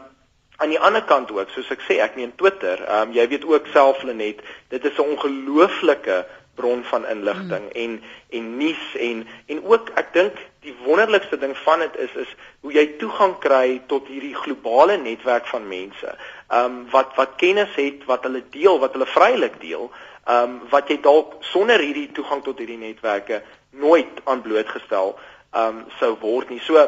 [0.57, 3.45] aan die ander kant ook, soos ek sê, ek meen Twitter, ehm um, jy weet
[3.45, 4.41] ook self Lenet,
[4.73, 7.79] dit is 'n ongelooflike bron van inligting mm.
[7.83, 12.35] en en nuus en en ook ek dink die wonderlikste ding van dit is is
[12.61, 16.17] hoe jy toegang kry tot hierdie globale netwerk van mense.
[16.49, 19.91] Ehm um, wat wat kennis het, wat hulle deel, wat hulle vrylik deel,
[20.25, 25.19] ehm um, wat jy dalk sonder hierdie toegang tot hierdie netwerke nooit aan blootgestel
[25.53, 26.61] ehm um, sou word nie.
[26.61, 26.81] So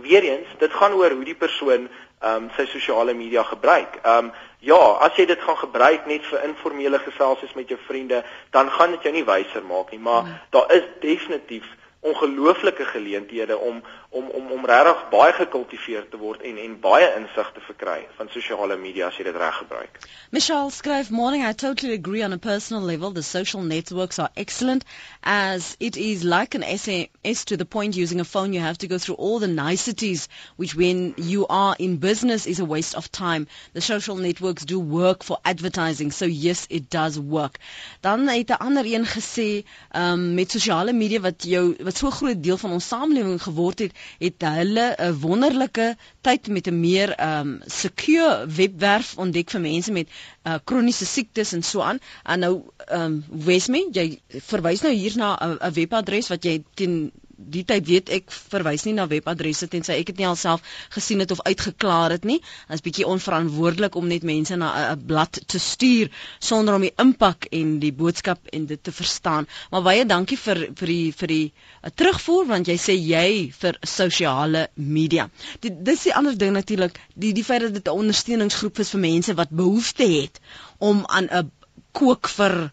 [0.00, 1.88] weer eens, dit gaan oor hoe die persoon
[2.22, 4.00] ehm um, sy sosiale media gebruik.
[4.02, 4.32] Ehm um,
[4.62, 8.22] ja, as jy dit gaan gebruik net vir informele geselsies met jou vriende,
[8.54, 10.36] dan gaan dit jou nie wyser maak nie, maar hmm.
[10.54, 11.66] daar is definitief
[12.02, 17.48] ongelooflike geleenthede om om om om regtig baie gekultiveer te word en en baie insig
[17.54, 20.00] te verkry van sosiale media as jy dit reg gebruik.
[20.36, 24.84] Michelle skryf morning I totally agree on a personal level the social networks are excellent
[25.22, 28.86] as it is like an SMS to the point using a phone you have to
[28.86, 33.10] go through all the niceties which when you are in business is a waste of
[33.10, 33.46] time.
[33.72, 37.58] The social networks do work for advertising so yes it does work.
[38.00, 39.64] Dan het 'n ander een gesê
[39.96, 44.00] um, met sosiale media wat jou wat so groot deel van ons samelewing geword het
[44.18, 50.08] het hulle 'n wonderlike tyd met 'n meer um secure webwerf ontdek vir mense met
[50.46, 51.98] uh, kroniese siektes en so aan.
[52.24, 57.12] En nou um Wesme, jy verwys nou hier na 'n webadres wat jy teen
[57.44, 60.62] die tyd weet ek verwys nie na webadresse tensy ek dit nie alself
[60.94, 62.38] gesien het of uitgeklaar het nie.
[62.68, 66.94] Dit is bietjie onverantwoordelik om net mense na 'n blad te stuur sonder om die
[66.98, 69.46] impak en die boodskap en dit te verstaan.
[69.70, 71.52] Maar baie dankie vir vir die vir die
[71.82, 75.28] uh, terugvoer want jy sê jy vir sosiale media.
[75.60, 79.00] Dit dis die ander ding natuurlik, die die feit dat dit 'n ondersteuningsgroep is vir
[79.00, 80.40] mense wat behoefte het
[80.78, 81.50] om aan 'n
[81.92, 82.72] kook vir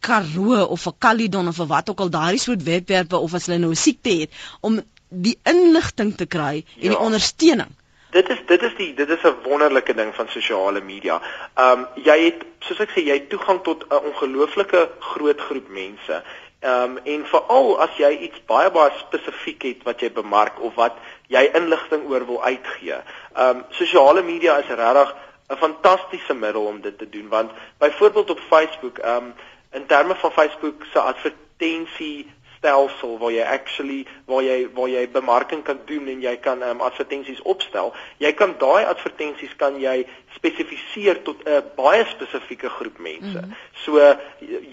[0.00, 3.70] Karoo of 'n Caledon of wat ook al daardie soort webwerwe of as hulle nou
[3.70, 6.88] 'n siekte het om die inligting te kry en ja.
[6.88, 7.70] die ondersteuning.
[8.10, 11.20] Dit is dit is die dit is 'n wonderlike ding van sosiale media.
[11.54, 16.22] Um jy het soos ek sê jy het toegang tot 'n ongelooflike groot groep mense.
[16.60, 20.96] Um en veral as jy iets baie baie spesifiek het wat jy bemark of wat
[21.28, 22.98] jy inligting oor wil uitgee.
[23.36, 25.14] Um sosiale media is regtig
[25.50, 29.34] 'n fantastiese middel om dit te doen want byvoorbeeld op Facebook um
[29.72, 32.26] in terme van Facebook se advertensie
[32.60, 36.82] stelsel waar jy actually waar jy waar jy bemarking kan doen en jy kan um,
[36.84, 37.94] advertensies opstel.
[38.20, 40.04] Jy kan daai advertensies kan jy
[40.36, 43.40] spesifiseer tot 'n baie spesifieke groep mense.
[43.40, 43.56] Mm -hmm.
[43.84, 44.16] So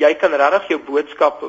[0.03, 1.43] jy kan regtig jou boodskap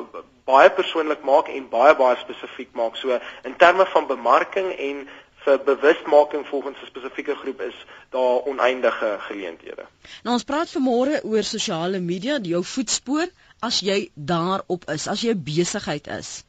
[0.45, 2.95] baie persoonlik maak en baie baie spesifiek maak.
[2.95, 5.07] So in terme van bemarking en
[5.45, 7.77] vir bewustmaking volgens 'n spesifieke groep is
[8.09, 9.85] daar oneindige geleenthede.
[10.23, 13.27] Nou ons praat vanmôre oor sosiale media, jou voetspoor
[13.59, 16.43] as jy daarop is, as jy besigheid is.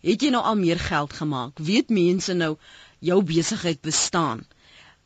[0.00, 1.58] Het jy nou al meer geld gemaak?
[1.58, 2.56] Weet mense nou
[2.98, 4.46] jou besigheid bestaan?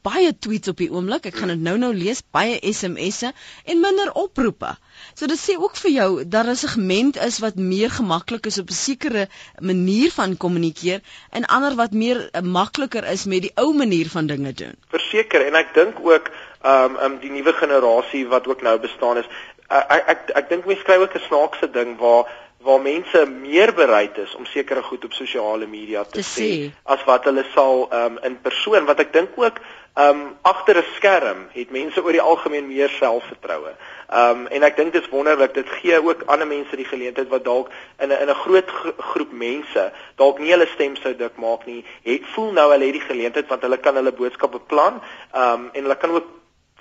[0.04, 1.28] baie tweets op die oomblik.
[1.30, 3.32] Ek gaan dit nou-nou lees, baie SMS'e
[3.70, 4.74] en minder oproepe.
[5.16, 8.70] So dit sê ook vir jou dat 'n segment is wat meer gemaklik is op
[8.70, 9.28] 'n sekere
[9.60, 14.26] manier van kommunikeer en ander wat meer uh, makliker is met die ou manier van
[14.26, 14.74] dinge doen.
[14.90, 16.30] Verseker en ek dink ook
[16.64, 19.28] um, um, die nuwe generasie wat ook nou bestaan is.
[19.70, 22.24] Uh, ek ek ek dink mense kry ook 'n snaakse ding waar
[22.64, 27.04] waar mense meer bereid is om sekere goed op sosiale media te, te sê as
[27.04, 29.60] wat hulle sal um, in persoon wat ek dink ook
[30.00, 33.74] um, agter 'n skerm het mense oor die algemeen meer selfvertroue.
[34.08, 37.44] Um en ek dink dit is wonderlik dit gee ook ander mense die geleentheid wat
[37.44, 41.66] dalk in 'n in 'n groot groep mense dalk nie hulle stem sou dik maak
[41.66, 41.84] nie.
[42.02, 45.02] Het voel nou hulle het die geleentheid want hulle kan hulle boodskappe plan
[45.34, 46.26] um en hulle kan ook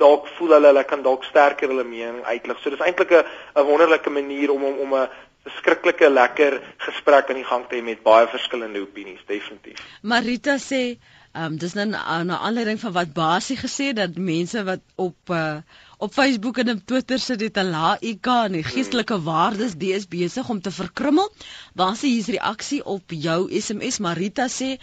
[0.01, 2.60] dalk voel hulle hulle kan dalk sterker hulle mening uitlig.
[2.62, 3.25] So dis eintlik 'n
[3.56, 5.10] 'n wonderlike manier om om om 'n
[5.43, 9.82] verskriklike lekker gesprek aan die gang te hê met baie verskillende opinies, definitief.
[10.01, 10.97] Marita sê,
[11.34, 15.58] ehm um, dis nou 'n aanleiding van wat Basie gesê dat mense wat op uh,
[15.97, 20.08] op Facebook en op Twitter sit dit 'n lae IQ en geestelike waardes, dit is
[20.08, 21.32] besig om te verkrummel.
[21.73, 24.77] Basie hier's reaksie op jou SMS Marita sê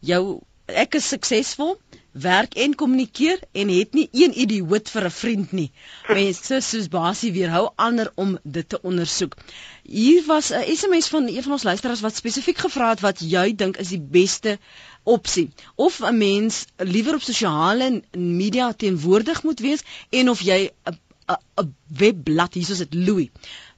[0.00, 1.78] jou ek is suksesvol
[2.20, 5.70] werk en kommunikeer en het nie een idioot vir 'n vriend nie.
[6.08, 9.36] Mense soos Basie weerhou ander om dit te ondersoek.
[9.82, 13.54] Hier was 'n SMS van een van ons luisteraars wat spesifiek gevra het wat jy
[13.54, 14.58] dink is die beste
[15.02, 21.74] opsie of 'n mens liewer op sosiale media teenwoordig moet wees en of jy 'n
[21.86, 23.28] webblad hier soos dit Louis.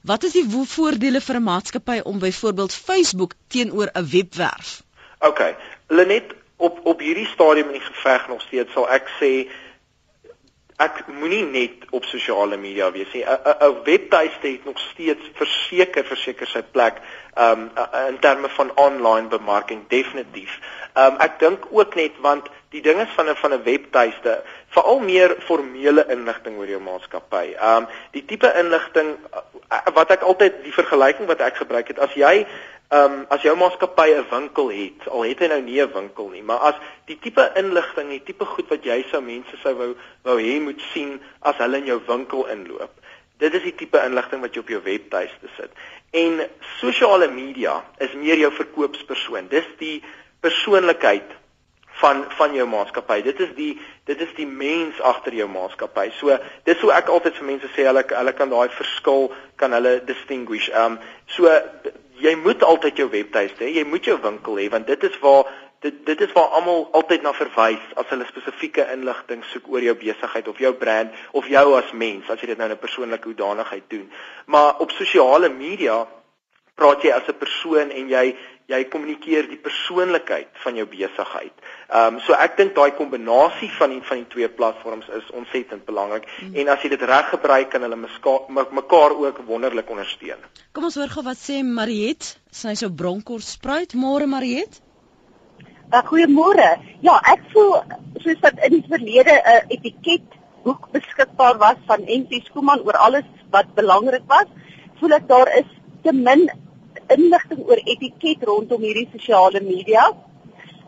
[0.01, 4.83] Wat is die voordele vir 'n maatskappy om byvoorbeeld Facebook teenoor 'n webwerf?
[5.19, 5.55] OK.
[5.87, 9.31] Lenet op op hierdie stadium in die geveg nog steeds sal ek sê
[10.79, 13.23] ek moenie net op sosiale media wees nie.
[13.23, 17.01] 'n webtuiste het nog steeds verseker verseker sy plek
[17.35, 17.69] um
[18.07, 20.59] in terme van online bemarking definitief.
[20.95, 24.99] Um ek dink ook net want die ding is van 'n van 'n webtuiste, veral
[24.99, 27.55] meer formele inligting oor jou maatskappy.
[27.59, 29.17] Um die tipe inligting
[29.93, 32.47] wat ek altyd die vergelyking wat ek gebruik het, as jy
[32.91, 36.43] um as jou maatskappy 'n winkel het, al het hy nou nie 'n winkel nie,
[36.43, 36.75] maar as
[37.05, 40.81] die tipe inligting, die tipe goed wat jy sou mense sou wou wou hê moet
[40.93, 42.91] sien as hulle in jou winkel inloop.
[43.37, 45.71] Dit is die tipe inligting wat jy op jou webtuiste sit.
[46.11, 46.49] En
[46.79, 49.47] sosiale media is meer jou verkoopspersoon.
[49.47, 50.03] Dis die
[50.41, 51.37] persoonlikheid
[52.01, 53.21] van van jou maatskappy.
[53.21, 56.09] Dit is die dit is die mens agter jou maatskappy.
[56.19, 59.29] So dis hoe ek altyd vir mense sê hulle hulle kan daai verskil
[59.61, 60.69] kan hulle distinguish.
[60.73, 60.99] Ehm um,
[61.35, 61.51] so
[62.19, 63.71] jy moet altyd jou webtuiste hê.
[63.79, 67.23] Jy moet jou winkel hê want dit is waar dit dit is waar almal altyd
[67.23, 71.65] na verwys as hulle spesifieke inligting soek oor jou besigheid of jou brand of jou
[71.77, 74.11] as mens as jy dit nou in 'n persoonlike hoedanigheid doen.
[74.45, 76.07] Maar op sosiale media
[76.75, 78.35] praat jy as 'n persoon en jy
[78.69, 81.53] jy kommunikeer die persoonlikheid van jou besigheid.
[81.89, 85.85] Ehm um, so ek dink daai kombinasie van die van die twee platforms is ontsettend
[85.87, 86.53] belangrik mm.
[86.61, 90.43] en as jy dit reg gebruik kan hulle mekaar ook wonderlik ondersteun.
[90.73, 94.81] Kom ons hoor gou wat sê Mariet, sy so bronkor spruit môre Mariet.
[95.89, 96.69] Uh, Goeiemôre.
[97.01, 97.79] Ja, ek voel
[98.21, 102.97] soos dat in die verlede 'n uh, etiket boek beskikbaar was van NC Skooman oor
[103.01, 104.45] alles wat belangrik was,
[104.99, 105.69] voel ek daar is
[106.03, 106.45] te min
[107.15, 110.09] inligting oor etiket rondom hierdie sosiale media.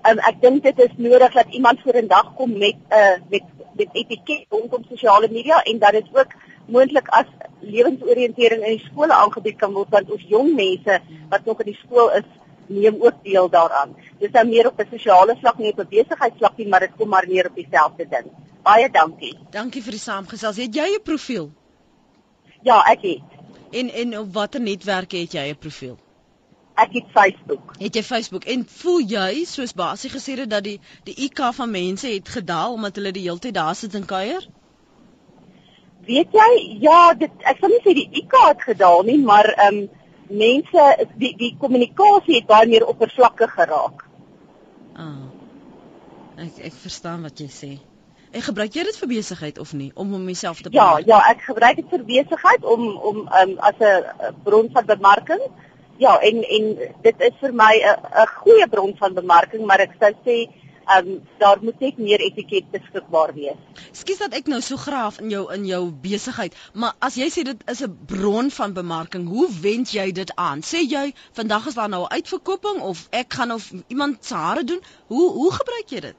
[0.10, 3.17] Um, ek dink dit is nodig dat iemand voor 'n dag kom met 'n uh,
[3.29, 3.43] met
[3.75, 6.34] met etiket rondom sosiale media en dat dit ook
[6.65, 7.29] moontlik as
[7.60, 11.79] lewensoriëntering in die skole aangebied kan word want ons jong mense wat nog in die
[11.84, 12.27] skool is
[12.67, 13.95] neem ook deel daaraan.
[14.19, 17.10] Dis nou meer op 'n sosiale vlak nie op 'n besigheidsvlak nie, maar dit kom
[17.10, 18.27] maar neer op dieselfde ding.
[18.63, 19.38] Baie dankie.
[19.49, 20.57] Dankie vir die saamgesels.
[20.57, 21.51] Het jy 'n profiel?
[22.62, 23.21] Ja, ek het.
[23.71, 25.97] En en op watter netwerke het jy 'n profiel?
[26.75, 27.73] Ek het Facebook.
[27.79, 31.71] Het jy Facebook en voel jy soos Basie gesê het dat die die IQ van
[31.71, 34.47] mense het gedaal omdat hulle die hele tyd daar sit en kuier?
[36.07, 39.81] Weet jy, ja, dit ek sal nie sê die IQ het gedaal nie, maar ehm
[39.84, 39.89] um,
[40.31, 40.84] mense
[41.19, 44.05] die die kommunikasie het baie meer oppervlakkig geraak.
[44.95, 45.27] Ah.
[46.41, 47.71] Ek ek verstaan wat jy sê.
[48.31, 51.03] En gebruik jy dit vir besigheid of nie om om jouself te bemark?
[51.05, 55.43] Ja, ja, ek gebruik dit vir besigheid om om um, as 'n bron van bemarking.
[56.01, 56.67] Ja, en en
[57.01, 60.37] dit is vir my 'n 'n goeie bron van bemarking, maar ek sou sê
[60.85, 63.59] ehm um, daar moet net meer etiket beskikbaar wees.
[63.91, 67.43] Skus dat ek nou so graaf in jou in jou besigheid, maar as jy sê
[67.43, 70.61] dit is 'n bron van bemarking, hoe wend jy dit aan?
[70.61, 74.63] Sê jy vandag is daar nou 'n uitverkoping of ek gaan of iemand se hare
[74.63, 74.81] doen?
[75.07, 76.15] Hoe hoe gebruik jy dit?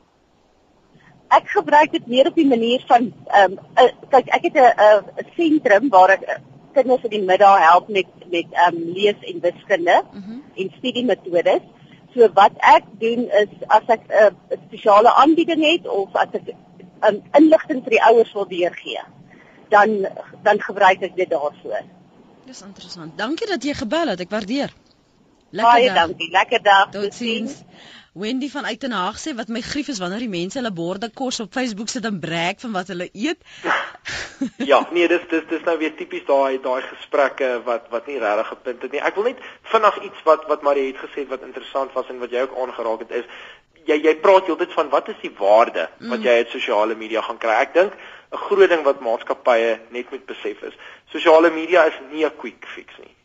[1.33, 4.73] ek gebruik dit meer op die manier van ehm um, kyk ek het 'n
[5.18, 9.19] 'n sentrum waar ek uh, kinders in die middag help met met ehm um, lees
[9.31, 10.23] en wiskunde mhm.
[10.31, 10.61] -huh.
[10.61, 11.65] en studiemetodes.
[12.15, 16.47] So wat ek doen is as ek 'n uh, spesiale aanbieding het of as ek
[16.49, 16.57] 'n
[17.09, 19.03] um, inligting vir die ouers wil deurgee,
[19.69, 20.07] dan
[20.43, 21.83] dan gebruik ek dit daarvoor.
[22.47, 23.19] Dis interessant.
[23.19, 24.21] Dankie dat jy gebel het.
[24.21, 24.73] Ek waardeer.
[25.51, 26.07] Lekker Baie dag.
[26.07, 26.31] dankie.
[26.31, 26.91] Lekker dag.
[26.91, 27.63] Totsiens.
[28.12, 31.55] Wendy van Uitenhaag sê wat my grief is wanneer die mense hulle borde kos op
[31.57, 33.40] Facebook sit en breek van wat hulle eet.
[34.70, 38.51] ja, nee, dis dis dis nou weer tipies daai daai gesprekke wat wat nie regtig
[38.53, 39.01] gepunt het nie.
[39.01, 39.40] Ek wil net
[39.72, 43.07] vinnig iets wat wat Marie het gesê wat interessant was en wat jy ook aangeraak
[43.07, 43.31] het is
[43.88, 46.27] jy jy praat heeltyd van wat is die waarde wat mm.
[46.29, 47.57] jy uit sosiale media gaan kry.
[47.64, 50.77] Ek dink 'n groot ding wat maatskappye net moet besef is,
[51.16, 53.16] sosiale media is nie 'n quick fix nie.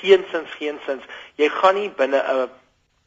[0.00, 1.04] Geensins, geensins.
[1.36, 2.48] Jy gaan nie binne 'n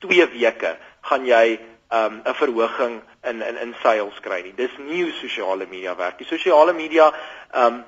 [0.05, 1.59] 2 weke gaan jy
[1.91, 4.53] um, 'n um, verhoging in in in sales kry nie.
[4.55, 6.17] Dis nie hoe sosiale media werk.
[6.17, 7.13] Die sosiale media
[7.51, 7.83] ehm um,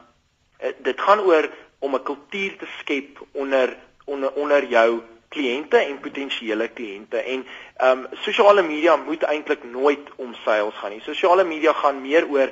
[0.77, 6.67] dit gaan oor om 'n kultuur te skep onder onder onder jou kliënte en potensiële
[6.67, 7.45] kliënte en
[7.77, 11.01] ehm um, sosiale media moet eintlik nooit om sales gaan nie.
[11.01, 12.49] Sosiale media gaan meer oor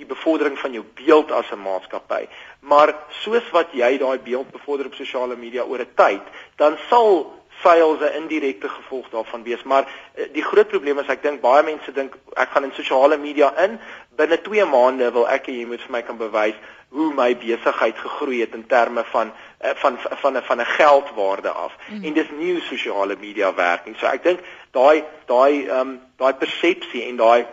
[0.00, 2.28] die bevordering van jou beeld as 'n maatskappy.
[2.60, 6.22] Maar soos wat jy daai beeld bevorder op sosiale media oor 'n tyd,
[6.56, 9.62] dan sal sales 'n indirekte gevolg daarvan wees.
[9.62, 13.16] Maar uh, die groot probleem is ek dink baie mense dink ek gaan in sosiale
[13.16, 13.78] media in
[14.16, 16.58] binne 2 maande wil ek hê jy moet vir my kan bewys
[16.90, 19.32] hoe my besigheid gegroei het in terme van
[19.64, 21.76] uh, van van 'n van 'n geldwaarde af.
[21.88, 22.04] Mm.
[22.04, 23.94] En dis nie hoe sosiale media werk nie.
[23.98, 27.46] So ek dink daai daai ehm um, daai persepsie en daai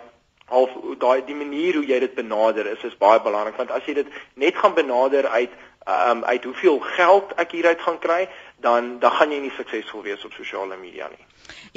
[0.48, 3.94] half daai die manier hoe jy dit benader is is baie belangrik want as jy
[3.94, 5.52] dit net gaan benader uit
[5.86, 8.28] um, uit hoeveel geld ek hieruit gaan kry
[8.66, 11.24] dan dan gaan jy nie suksesvol wees op sosiale media nie.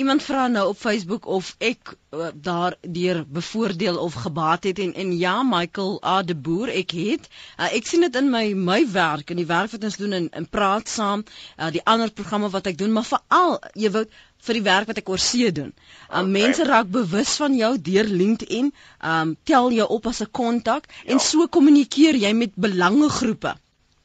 [0.02, 4.94] Iemand vra nou op Facebook of ek uh, daar deur bevoordeel of gebaat het en
[4.94, 8.80] en ja Michael A de Boer ek het uh, ek sien dit in my my
[8.92, 11.22] werk en die werk wat ons doen in in praat saam
[11.58, 14.04] uh, die ander programme wat ek doen maar veral jy wou
[14.46, 15.72] vir die werk wat ek oor see doen.
[16.08, 16.32] Um Okay.
[16.40, 18.72] mense raak bewus van jou deur LinkedIn,
[19.04, 21.12] um tel jou op as 'n kontak Ja.
[21.12, 23.54] en so kommunikeer jy met belangegroepe.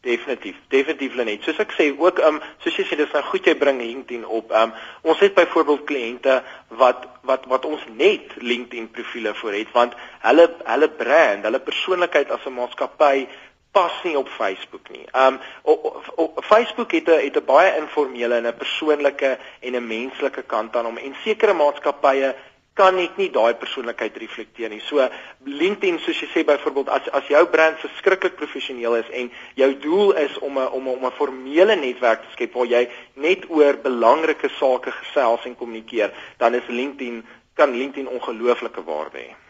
[0.05, 1.41] Definitief, definitief Lenet.
[1.41, 4.51] Soos ek sê, ook um soos jy sê dis nou goed jy bring LinkedIn op.
[4.53, 4.75] Um
[5.09, 6.35] ons het byvoorbeeld kliënte
[6.81, 12.29] wat wat wat ons net LinkedIn profile vir het want hulle hulle brand, hulle persoonlikheid
[12.29, 13.25] as 'n maatskappy
[13.73, 15.07] pas nie op Facebook nie.
[15.25, 19.75] Um op, op, op Facebook het 'n het 'n baie informele en 'n persoonlike en
[19.75, 22.35] 'n menslike kant aan hom en sekere maatskappye
[22.75, 24.81] kan net nie daai persoonlikheid reflekteer nie.
[24.83, 25.03] So
[25.47, 30.11] LinkedIn soos jy sê byvoorbeeld as as jou brand verskriklik professioneel is en jou doel
[30.25, 33.77] is om 'n om 'n om 'n formele netwerk te skep waar jy net oor
[33.77, 37.23] belangrike sake gesels en kommunikeer, dan is LinkedIn
[37.53, 39.44] kan LinkedIn ongelooflike waarde hê.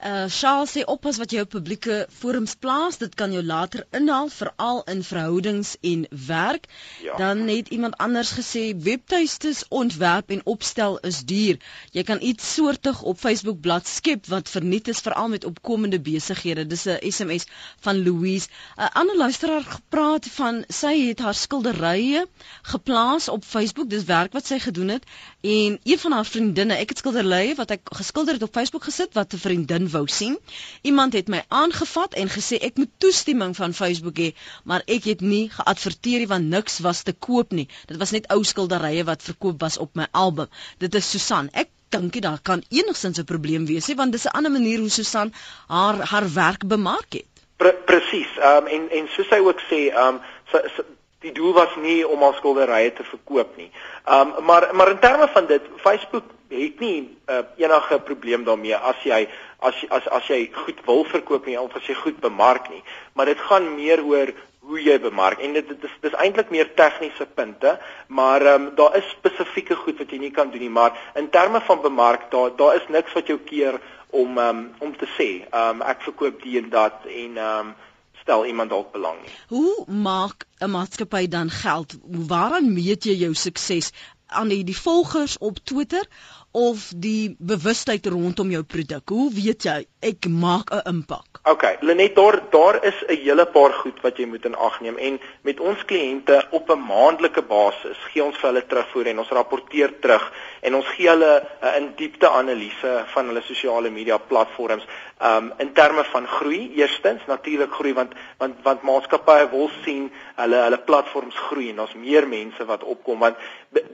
[0.00, 4.30] Uh Charles sê oppas wat jy op publieke forums plaas, dit kan jou later inhaal
[4.32, 6.64] veral in verhoudings en werk.
[7.04, 7.16] Ja.
[7.20, 11.58] Dan het iemand anders gesê webtuistes ontwerp en opstel is duur.
[11.92, 16.66] Jy kan iets soortig op Facebook bladsy skep wat verniet is veral met opkomende besighede.
[16.66, 17.44] Dis 'n SMS
[17.80, 18.48] van Louise.
[18.78, 22.26] 'n Ander luisteraar gepraat van sy het haar skilderye
[22.62, 23.90] geplaas op Facebook.
[23.90, 25.04] Dis werk wat sy gedoen het
[25.40, 29.14] en een van haar vriendinne, ek het skilderye wat ek geskilder het op Facebook gesit
[29.14, 30.38] wat 'n vriendin wou sien.
[30.82, 34.30] Iemand het my aangevat en gesê ek moet toestemming van Facebook hê,
[34.64, 37.68] maar ek het nie geadverteer nie want niks was te koop nie.
[37.86, 40.48] Dit was net ou skilderye wat verkoop was op my album.
[40.78, 41.50] Dit is Susan.
[41.52, 44.78] Ek dink nie daar kan enigsins 'n probleem wees nie want dis 'n ander manier
[44.78, 45.32] hoe Susan
[45.66, 47.30] haar haar werk bemark het.
[47.56, 48.32] Pre Presies.
[48.38, 50.20] Ehm um, en en soos hy ook sê, ehm um,
[50.50, 50.82] so, so,
[51.20, 53.70] die doel was nie om al skilderye te verkoop nie.
[54.04, 58.76] Ehm um, maar maar in terme van dit, Facebook het nie uh, enige probleem daarmee
[58.76, 62.70] as jy as as as jy goed wil verkoop nie of as jy goed bemark
[62.70, 62.82] nie.
[63.12, 64.32] Maar dit gaan meer oor
[64.70, 67.76] hoe jy bemark en dit dit is dis eintlik meer tegniese punte,
[68.08, 71.30] maar ehm um, daar is spesifieke goed wat jy nie kan doen nie, maar in
[71.30, 75.28] terme van bemark daar daar is niks wat jou keer om um, om te sê,
[75.54, 77.74] um, ek verkoop die en dat en um,
[78.22, 79.32] stel iemand dalk belang nie.
[79.48, 81.98] Hoe maak 'n maatskappy dan geld?
[82.04, 83.92] Waaraan meet jy jou sukses?
[84.26, 86.06] Aan die, die volgers op Twitter
[86.50, 89.08] of die bewustheid rondom jou produk?
[89.08, 91.30] Hoe weet jy ek maak 'n impak?
[91.42, 94.96] OK, Lenet, daar daar is 'n hele paar goed wat jy moet in ag neem
[94.96, 99.28] en met ons kliënte op 'n maandelike basis gee ons vir hulle terugvoer en ons
[99.28, 104.84] rapporteer terug en ons gee hulle 'n in diepte analise van hulle sosiale media platforms
[105.22, 106.72] um in terme van groei.
[106.74, 111.94] Eerstens natuurlik groei want want want maatskappye wil sien hulle hulle platforms groei en daar's
[111.94, 113.36] meer mense wat opkom want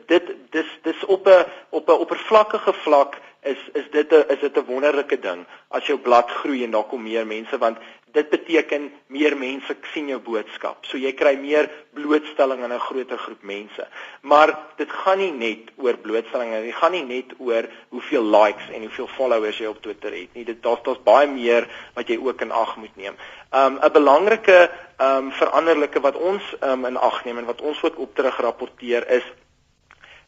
[0.06, 4.56] dit dis dis op 'n op 'n oppervlakkige vlak is is dit 'n is dit
[4.58, 7.78] 'n wonderlike ding as jou blad groei en daar kom meer mense want
[8.16, 10.84] dit beteken meer mense sien jou boodskap.
[10.88, 13.86] So jy kry meer blootstelling aan 'n groter groep mense.
[14.22, 16.72] Maar dit gaan nie net oor blootstelling nie.
[16.72, 20.44] Dit gaan nie net oor hoeveel likes en hoeveel followers jy op Twitter het nie.
[20.44, 23.16] Dit daar's daar's baie meer wat jy ook in ag moet neem.
[23.52, 27.98] Um 'n belangrike um veranderlike wat ons um in ag neem en wat ons ook
[27.98, 29.24] op terug rapporteer is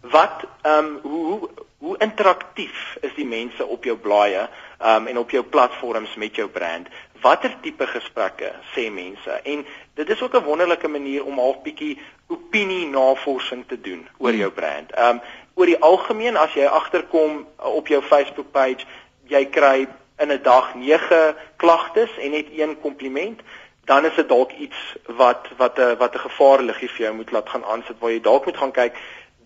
[0.00, 5.18] wat ehm um, hoe hoe interaktief is die mense op jou blaaie ehm um, en
[5.18, 6.88] op jou platforms met jou brand?
[7.22, 9.30] Watter tipe gesprekke sê mense?
[9.30, 14.34] En dit is ook 'n wonderlike manier om half bietjie opinie navorsing te doen oor
[14.34, 14.92] jou brand.
[14.92, 15.20] Ehm um,
[15.54, 18.86] oor die algemeen as jy agterkom op jou Facebook page,
[19.26, 19.88] jy kry
[20.18, 23.40] in 'n dag 9 klagtes en net een kompliment
[23.84, 27.48] dan is dit dalk iets wat wat 'n wat 'n gevaarliggie vir jou moet laat
[27.48, 28.96] gaan aansit waar jy dalk moet gaan kyk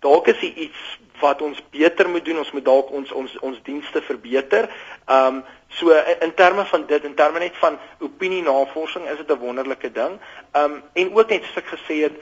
[0.00, 4.02] dalk is iets wat ons beter moet doen ons moet dalk ons ons ons dienste
[4.02, 4.70] verbeter.
[5.06, 5.44] Ehm um,
[5.78, 9.38] so in, in terme van dit in terme net van opinie navorsing is dit 'n
[9.38, 10.20] wonderlike ding.
[10.52, 12.16] Um, en ook net soos ek gesê het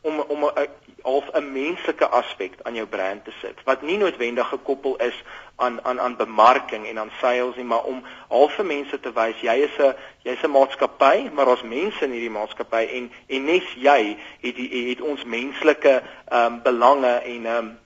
[0.00, 0.68] om om 'n
[1.02, 5.22] half 'n menslike aspek aan jou brand te sit wat nie noodwendig gekoppel is
[5.56, 9.40] aan aan aan bemarking en aan sales nie maar om half vir mense te wys
[9.40, 13.66] jy is 'n jy's 'n maatskappy maar ons mense in hierdie maatskappy en en nes
[13.74, 17.78] jy het het, ons menslike um, belange en um,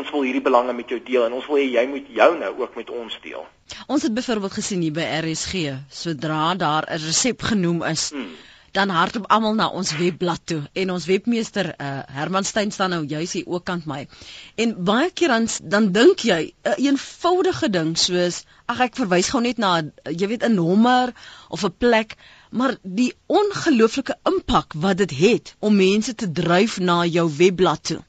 [0.00, 2.52] ons wil hierdie belange met jou deel en ons wil hê jy moet jou nou
[2.62, 3.44] ook met ons deel.
[3.86, 8.32] Ons het byvoorbeeld gesien hier by RSG, sodra daar 'n resep genoem is, Hmm.
[8.72, 13.04] dan hardloop almal na ons webblad toe en ons webmeester uh, Herman Steyn staan nou
[13.06, 14.06] juis hier ook kant my.
[14.56, 19.28] En baie keer dan dan dink jy 'n een eenvoudige ding soos ag ek verwys
[19.28, 21.12] gou net na jy weet 'n nommer
[21.48, 22.16] of 'n plek,
[22.50, 28.02] maar die ongelooflike impak wat dit het om mense te dryf na jou webblad toe.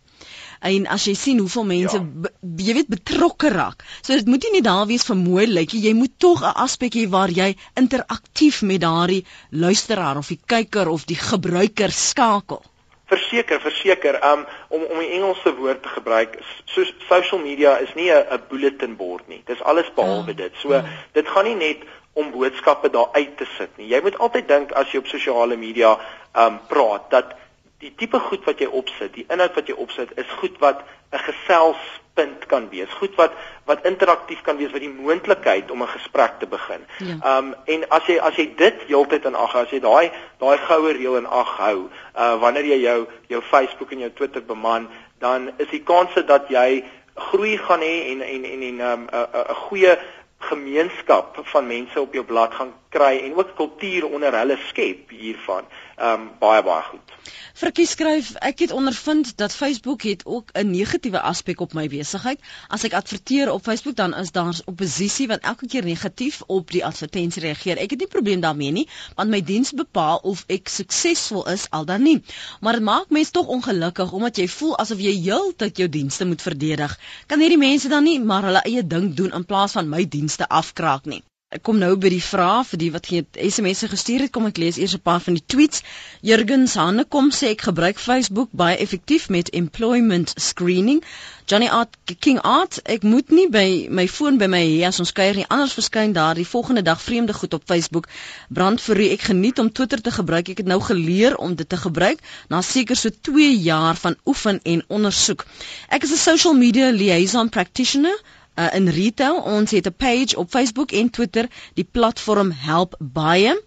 [0.63, 2.03] En as jy sien hoeveel mense Ja.
[2.03, 2.29] be,
[2.63, 3.83] jy weet betrokke raak.
[4.01, 5.81] So dit moet nie net daar wees vir mooi lyk nie.
[5.89, 10.87] Jy moet tog 'n aspek hê waar jy interaktief met daardie luisteraar of die kyker
[10.87, 12.63] of die gebruiker skakel.
[13.05, 18.09] Verseker, verseker, um om om 'n Engelse woord te gebruik, so social media is nie
[18.11, 19.41] 'n bulletin board nie.
[19.45, 20.33] Dis alles behalwe ja.
[20.33, 20.51] dit.
[20.61, 20.85] So ja.
[21.11, 21.77] dit gaan nie net
[22.13, 23.87] om boodskappe daar uit te sit nie.
[23.87, 25.99] Jy moet altyd dink as jy op sosiale media
[26.35, 27.35] um praat dat
[27.83, 31.21] die tipe goed wat jy opsit, die inhoud wat jy opsit is goed wat 'n
[31.27, 36.39] geselspunt kan wees, goed wat wat interaktief kan wees wat die moontlikheid om 'n gesprek
[36.39, 36.81] te begin.
[36.97, 37.37] Ja.
[37.37, 40.57] Um en as jy as jy dit heeltyd in ag hou, as jy daai daai
[40.57, 44.89] goue reël in ag hou, uh wanneer jy jou jou Facebook en jou Twitter beman,
[45.19, 46.83] dan is die kans dat jy
[47.15, 49.97] groei gaan hê en en en en 'n um, 'n goeie
[50.37, 55.65] gemeenskap van mense op jou blad gaan kry en ook kultuur onder hulle skep hiervan.
[55.97, 57.11] Ehm um, baie baie goed.
[57.53, 62.39] Frikkie skryf, ek het ondervind dat Facebook het ook 'n negatiewe aspek op my besigheid.
[62.67, 66.85] As ek adverteer op Facebook, dan is daar oppositie wat elke keer negatief op die
[66.85, 67.77] advertensie reageer.
[67.77, 71.85] Ek het nie probleem daarmee nie, want my diens bepaal of ek suksesvol is al
[71.85, 72.23] dan nie.
[72.61, 76.41] Maar dit maak mense tog ongelukkig omdat jy voel asof jy heeltyd jou dienste moet
[76.41, 76.99] verdedig.
[77.27, 80.47] Kan hierdie mense dan nie maar hulle eie ding doen in plaas van my dienste
[80.47, 81.23] afkraak nie?
[81.53, 84.57] Ek kom nou by die vraag vir die wat geen SMS'e gestuur het, kom ek
[84.61, 85.83] lees eers 'n paar van die tweets.
[86.29, 91.03] Jurgen Hanne kom sê ek gebruik Facebook baie effektief met employment screening.
[91.45, 91.93] Johnny Art
[92.25, 95.45] King Art, ek moet nie by my foon by my hê as ons kuier nie.
[95.47, 98.09] Anders verskyn daar die volgende dag vreemde goed op Facebook.
[98.49, 100.49] Brand vir u, ek geniet om Twitter te gebruik.
[100.49, 104.59] Ek het nou geleer om dit te gebruik na seker so 2 jaar van oefen
[104.63, 105.45] en ondersoek.
[105.89, 108.17] Ek is 'n social media liaison practitioner
[108.55, 109.35] uh, in retail.
[109.41, 111.45] Ons het 'n page op Facebook en Twitter.
[111.73, 113.61] Die platform help baie.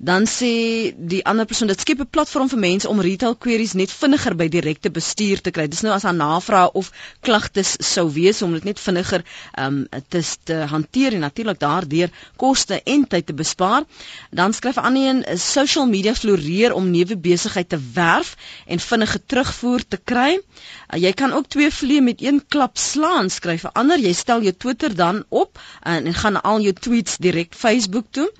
[0.00, 3.90] Dan sê die ander persoon dit skep 'n platform vir mense om retail queries net
[3.92, 5.66] vinniger by direkte bestuur te kry.
[5.68, 6.90] Dis nou as 'n navraag of
[7.20, 9.22] klagtes sou wees om dit net vinniger
[9.58, 13.84] um te, te hanteer en natuurlik daardeur koste en tyd te bespaar.
[14.30, 18.36] Dan skryf 'n ander een, social media floreer om nuwe besigheid te werf
[18.66, 20.40] en vinnige terugvoer te kry.
[20.94, 23.98] Uh, jy kan ook twee vliee met een klap slaan, skryf 'n ander.
[23.98, 28.32] Jy stel jou Twitter dan op en, en gaan al jou tweets direk Facebook toe.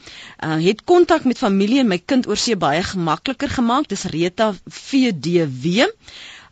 [0.45, 3.91] Uh, het kontak met familie en my kind oorsee baie gemakliker gemaak.
[3.91, 5.91] Dis Rita VDW.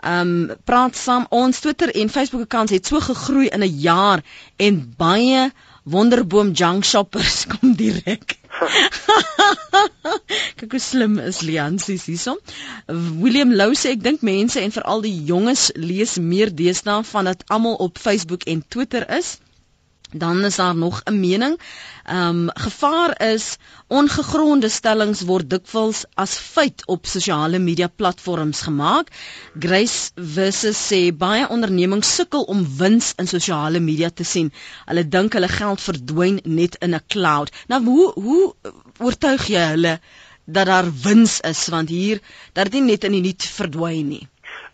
[0.09, 4.23] Um praat saam ons Twitter en Facebook accounts het so gegroei in 'n jaar
[4.57, 5.51] en baie
[5.83, 8.39] wonderboom junk shoppers kom direk.
[10.59, 12.37] Kyk hoe slim is Liansies hierso.
[13.23, 17.45] William Lou sê ek dink mense en veral die jonges lees meer deesdae van dat
[17.49, 19.39] almal op Facebook en Twitter is.
[20.11, 21.61] Dan is daar nog 'n mening.
[22.05, 23.57] Ehm um, gevaar is
[23.87, 29.09] ongegronde stellings word dikwels as feit op sosiale media platforms gemaak.
[29.59, 34.53] Grace versus sê baie ondernemings sukkel om wins in sosiale media te sien.
[34.87, 37.51] Hulle dink hulle geld verdwyn net in 'n cloud.
[37.67, 38.55] Nou hoe hoe
[38.99, 40.01] oortuig jy hulle
[40.45, 42.21] dat daar wins is want hier
[42.53, 44.29] dat dit nie net in die niet verdwyn nie.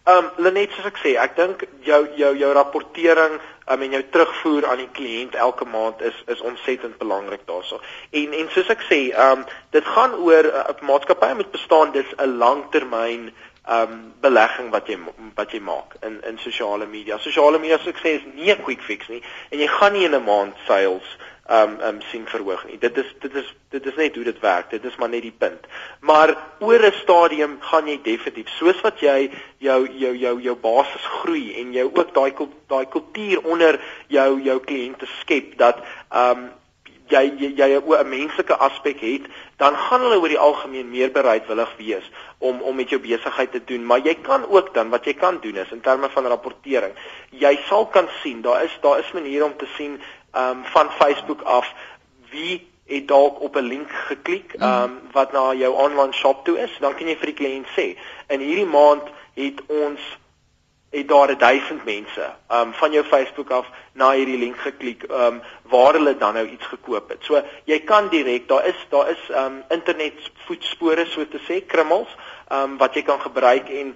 [0.05, 3.39] Ehm um, Lenet soos ek sê, ek dink jou jou jou rapportering
[3.71, 7.83] um, en jou terugvoer aan die kliënt elke maand is is ontsettend belangrik daaroor.
[8.11, 11.93] En en soos ek sê, ehm um, dit gaan oor 'n uh, maatskappy moet bestaan
[11.93, 13.33] dis 'n langtermyn
[13.65, 14.99] ehm um, belegging wat jy
[15.35, 17.19] wat jy maak in in sosiale media.
[17.19, 20.25] Sosiale media sê is nie 'n quick fix nie en jy gaan nie in 'n
[20.25, 21.17] maand sales
[21.51, 22.78] um um sien verhoog nie.
[22.78, 24.70] Dit is dit is dit is net hoe dit werk.
[24.70, 25.66] Dit is maar net die punt.
[26.01, 31.05] Maar oor 'n stadium gaan jy definitief soos wat jy jou jou jou jou basis
[31.20, 32.32] groei en jou ook daai
[32.66, 36.51] daai kultuur onder jou jou kliënte skep dat um
[37.12, 39.22] jy jy jy 'n menslike aspek het,
[39.57, 43.64] dan gaan hulle oor die algemeen meer bereidwillig wees om om met jou besigheid te
[43.64, 43.86] doen.
[43.86, 46.95] Maar jy kan ook dan wat jy kan doen is in terme van rapportering.
[47.30, 50.01] Jy sal kan sien, daar is daar is maniere om te sien
[50.37, 51.72] um, van Facebook af
[52.30, 56.76] wie het dalk op 'n link geklik um, wat na jou online shop toe is,
[56.80, 57.97] dan kan jy vir die kliënt sê,
[58.28, 60.01] in hierdie maand het ons
[60.95, 65.93] het daar 1000 mense um van jou Facebook af na hierdie link geklik um waar
[65.93, 67.24] hulle dan nou iets gekoop het.
[67.26, 72.14] So jy kan direk, daar is daar is um internet voetspore so te sê, krummels
[72.49, 73.95] um wat jy kan gebruik en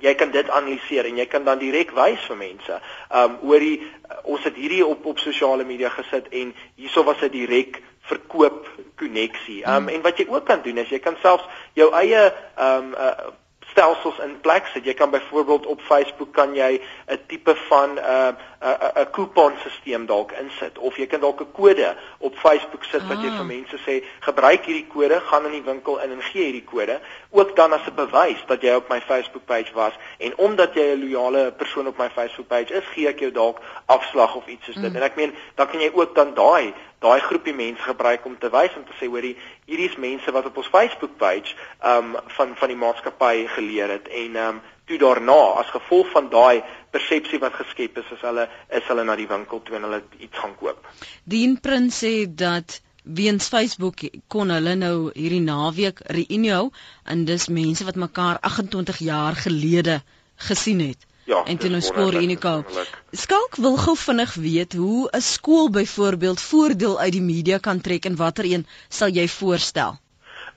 [0.00, 2.80] jy kan dit analiseer en jy kan dan direk wys vir mense.
[3.10, 7.22] Um oor die uh, ons het hierdie op op sosiale media gesit en hierso was
[7.22, 9.64] 'n direk verkoop koneksie.
[9.66, 11.44] Um en wat jy ook kan doen is jy kan selfs
[11.74, 13.30] jou eie um uh,
[13.78, 14.84] stelsels in plek sit.
[14.84, 20.06] Jy kan byvoorbeeld op Facebook kan jy 'n tipe van 'n uh, 'n 'n kuponstelsel
[20.06, 23.46] dalk insit of jy kan dalk 'n kode op Facebook sit wat jy vir ah.
[23.46, 27.00] mense sê gebruik hierdie kode, gaan in die winkel in en gee hierdie kode,
[27.30, 30.94] ook dan as 'n bewys dat jy op my Facebook page was en omdat jy
[30.94, 34.64] 'n loyale persoon op my Facebook page is, gee ek jou dalk afslag of iets
[34.64, 34.90] soos dit.
[34.90, 34.96] Mm.
[34.96, 36.74] En ek meen, dan kan jy ook dan daai
[37.04, 39.36] daai groepie mense gebruik om te wys om te sê hoorie
[39.66, 41.54] hierdie is mense wat op ons Facebook page
[41.92, 46.62] um van van die maatskappy geleer het en um toe daarna as gevolg van daai
[46.90, 48.48] persepsie wat geskep is is hulle
[48.80, 50.86] is hulle na die winkel toe en hulle iets gaan koop.
[51.24, 56.68] Dien Prins sê dat weens Facebook kon hulle nou hierdie naweek reünie hou
[57.04, 60.00] en dis mense wat mekaar 28 jaar gelede
[60.48, 61.06] gesien het.
[61.28, 62.62] Ja, en toe nou skool reünie kom.
[63.12, 68.04] Skalk wil gou vinnig weet hoe 'n skool byvoorbeeld voordeel uit die media kan trek
[68.04, 69.98] en watter een sal jy voorstel?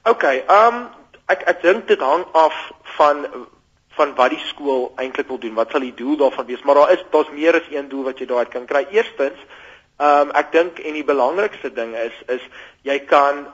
[0.04, 0.88] OK, ehm um,
[1.26, 2.56] ek ek dink dit hang af
[2.96, 3.28] van
[3.98, 5.54] van wat die skool eintlik wil doen.
[5.54, 6.64] Wat sal die doel daarvan wees?
[6.64, 8.86] Maar daar is daar's meer as een doel wat jy daaruit kan kry.
[8.92, 9.40] Eerstens,
[9.98, 12.48] ehm um, ek dink en die belangrikste ding is is
[12.82, 13.46] jy kan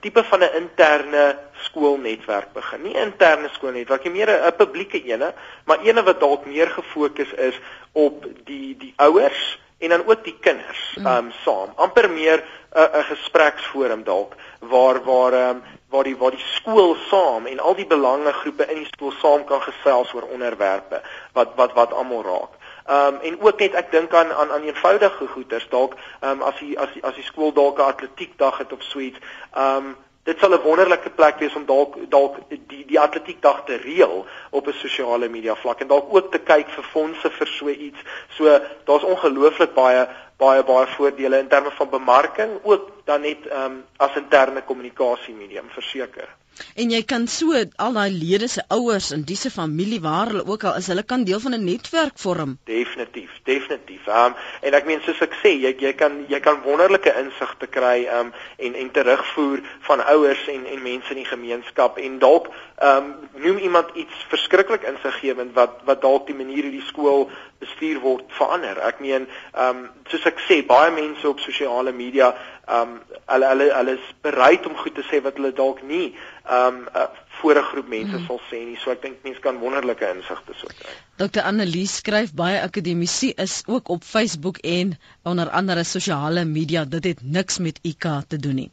[0.00, 2.82] tipe van 'n interne skoolnetwerk begin.
[2.82, 7.60] Nie interne skoolnetwerk, nie meer 'n publieke ene, maar ene wat dalk meer gefokus is
[7.92, 11.06] op die die ouers en dan ook die kinders mm.
[11.06, 11.72] ehm um, saam.
[11.76, 16.46] amper meer 'n uh, 'n gespreksforum dalk waar waar ehm um, waar die waar die
[16.54, 21.02] skool saam en al die belangegroepe in die skool saam kan gesels oor onderwerpe
[21.32, 22.57] wat wat wat almal raak.
[22.88, 26.42] Ehm um, en ook net ek dink aan aan aan eenvoudige goeders dalk ehm um,
[26.42, 29.18] as die as die as die skool dalk 'n atletiekdag het of so iets.
[29.54, 33.76] Ehm um, dit sal 'n wonderlike plek wees om dalk dalk die die atletiekdag te
[33.76, 37.68] reël op 'n sosiale media vlak en dalk ook te kyk vir fondse vir so
[37.68, 38.00] iets.
[38.28, 43.64] So daar's ongelooflik baie baie baie voordele in terme van bemarking ook dan net ehm
[43.64, 46.28] um, as interne kommunikasie medium verseker.
[46.74, 50.44] En jy kan so al daai lede se ouers en dis se familie waar hulle
[50.46, 52.58] ook al is, hulle kan deel van 'n netwerk vorm.
[52.64, 54.06] Definitief, definitief.
[54.06, 57.66] Ehm um, en ek meen soos ek sê, jy jy kan jy kan wonderlike insigte
[57.66, 62.18] kry ehm um, en en terugvoer van ouers en en mense in die gemeenskap en
[62.18, 62.48] dalk
[62.78, 67.30] ehm um, noem iemand iets verskriklik insiggewend wat wat dalk die manier hoe die skool
[67.62, 68.78] bestuur word verander.
[68.88, 72.32] Ek meen ehm um, soos ek sê, baie mense op sosiale media
[72.68, 76.12] ehm um, hulle hulle hulle is bereid om goed te sê wat hulle dalk nie
[76.12, 77.08] ehm um, uh,
[77.40, 78.24] voor 'n groep mense mm.
[78.26, 78.78] sal sê nie.
[78.82, 80.94] So ek dink mense kan wonderlike insigte so kry.
[81.22, 86.84] Dr Annelies skryf baie akademici is ook op Facebook en onder andere sosiale media.
[86.84, 88.70] Dit het niks met IK te doen nie.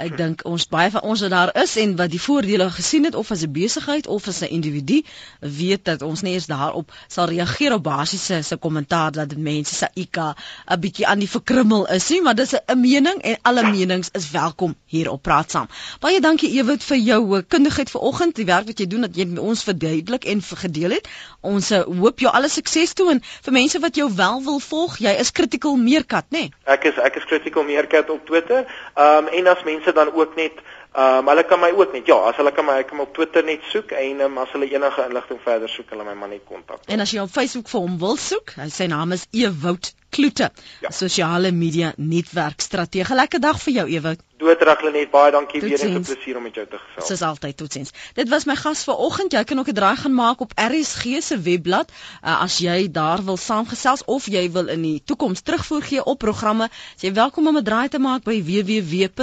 [0.00, 3.14] Ek dink ons baie van ons wat daar is en wat die voordele gesien het
[3.14, 5.02] of as 'n besigheid of as 'n individu
[5.40, 9.88] weet dat ons nie eens daarop sal reageer op basiese se kommentaar dat mense se
[9.94, 10.18] IQ
[10.66, 14.30] 'n bietjie aan die verkrummel is nie, maar dis 'n mening en alle menings is
[14.30, 15.68] welkom hier op Praat Saam.
[16.00, 19.26] Baie dankie Ewit vir jou eh, kundigheid vanoggend, die werk wat jy doen dat jy
[19.26, 21.08] met ons verduidelik en gedeel het.
[21.40, 24.98] Ons eh, hoop jou alle sukses toe en vir mense wat jou wel wil volg,
[24.98, 26.38] jy is Critical Meerkat, nê?
[26.38, 26.52] Nee?
[26.64, 28.64] Ek is ek is Critical Meerkat op Twitter.
[28.96, 30.52] Ehm um, en as mense mense dan ook net
[30.92, 33.14] ehm um, hulle kan my ook net ja, as hulle kan my ek kan op
[33.14, 36.44] Twitter net soek en um, as hulle enige inligting verder soek, hulle my maar net
[36.44, 36.82] kontak.
[36.86, 40.50] En as jy op Facebook vir hom wil soek, sy naam is Ewout Kloete.
[40.84, 40.90] Ja.
[40.92, 43.16] Sosiale media netwerkstratege.
[43.16, 44.20] Lekker dag vir jou Ewout.
[44.42, 47.06] Doodreg Lenet, baie dankie tot weer en 'n plesier om met jou te gesels.
[47.06, 47.90] Soos altyd, totsiens.
[48.14, 49.32] Dit was my gas vir oggend.
[49.32, 53.24] Jy kan ook 'n draai gaan maak op RSG se webblad uh, as jy daar
[53.24, 56.68] wil saamgesels of jy wil in die toekoms terugvoer gee op programme.
[56.98, 59.20] Jy welkom om 'n draai te maak by www.rsg.co.za.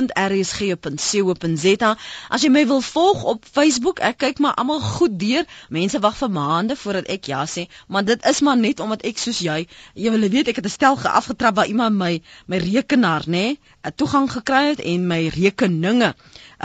[2.30, 5.46] As jy my wil volg op Facebook, ek kyk maar almal goed deur.
[5.70, 9.18] Mense wag vir maande voordat ek ja sê, maar dit is maar net omdat ek
[9.18, 13.22] soos jy, jy wil weet ek het 'n stel geafgetrap waar iemand my my rekenaar,
[13.26, 13.60] nê, nee,
[13.96, 16.14] toegang gekry het en my rekeninge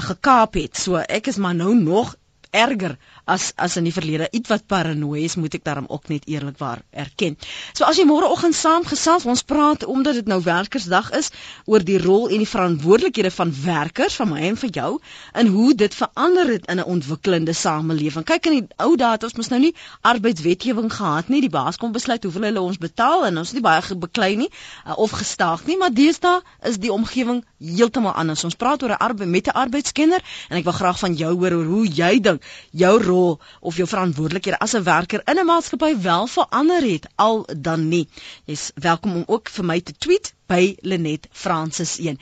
[0.09, 0.77] gekaap het.
[0.77, 2.15] So ek is maar nou nog
[2.55, 6.83] erger as as in die verlede iets wat paranoïes moet ek daarom ook net eerlikwaar
[6.91, 7.37] erken.
[7.73, 11.31] So as jy môreoggend saamgesels, ons praat omdat dit nou werkersdag is
[11.65, 14.91] oor die rol en die verantwoordelikhede van werkers van my en vir jou
[15.33, 18.25] en hoe dit verander het in 'n ontwikkelende samelewing.
[18.25, 21.41] Kyk in die ou dae het ons mos nou nie arbeidswetgewing gehad nie.
[21.41, 24.51] Die baas kon besluit hoeveel hulle ons betaal en ons het nie baie beklei nie
[24.87, 28.45] uh, of gestaag nie, maar deesdae is die omgewing heeltemal anders.
[28.45, 31.53] Ons praat oor 'n arbeid met 'n arbeidskenner en ek wil graag van jou hoor
[31.53, 35.93] oor hoe jy dink jou rol of jou verantwoordelikhede as 'n werker in 'n maatskappy
[36.07, 38.09] wel verander het al dan nie.
[38.45, 42.19] Jy's welkom om ook vir my te tweet by Lenet Francis 1.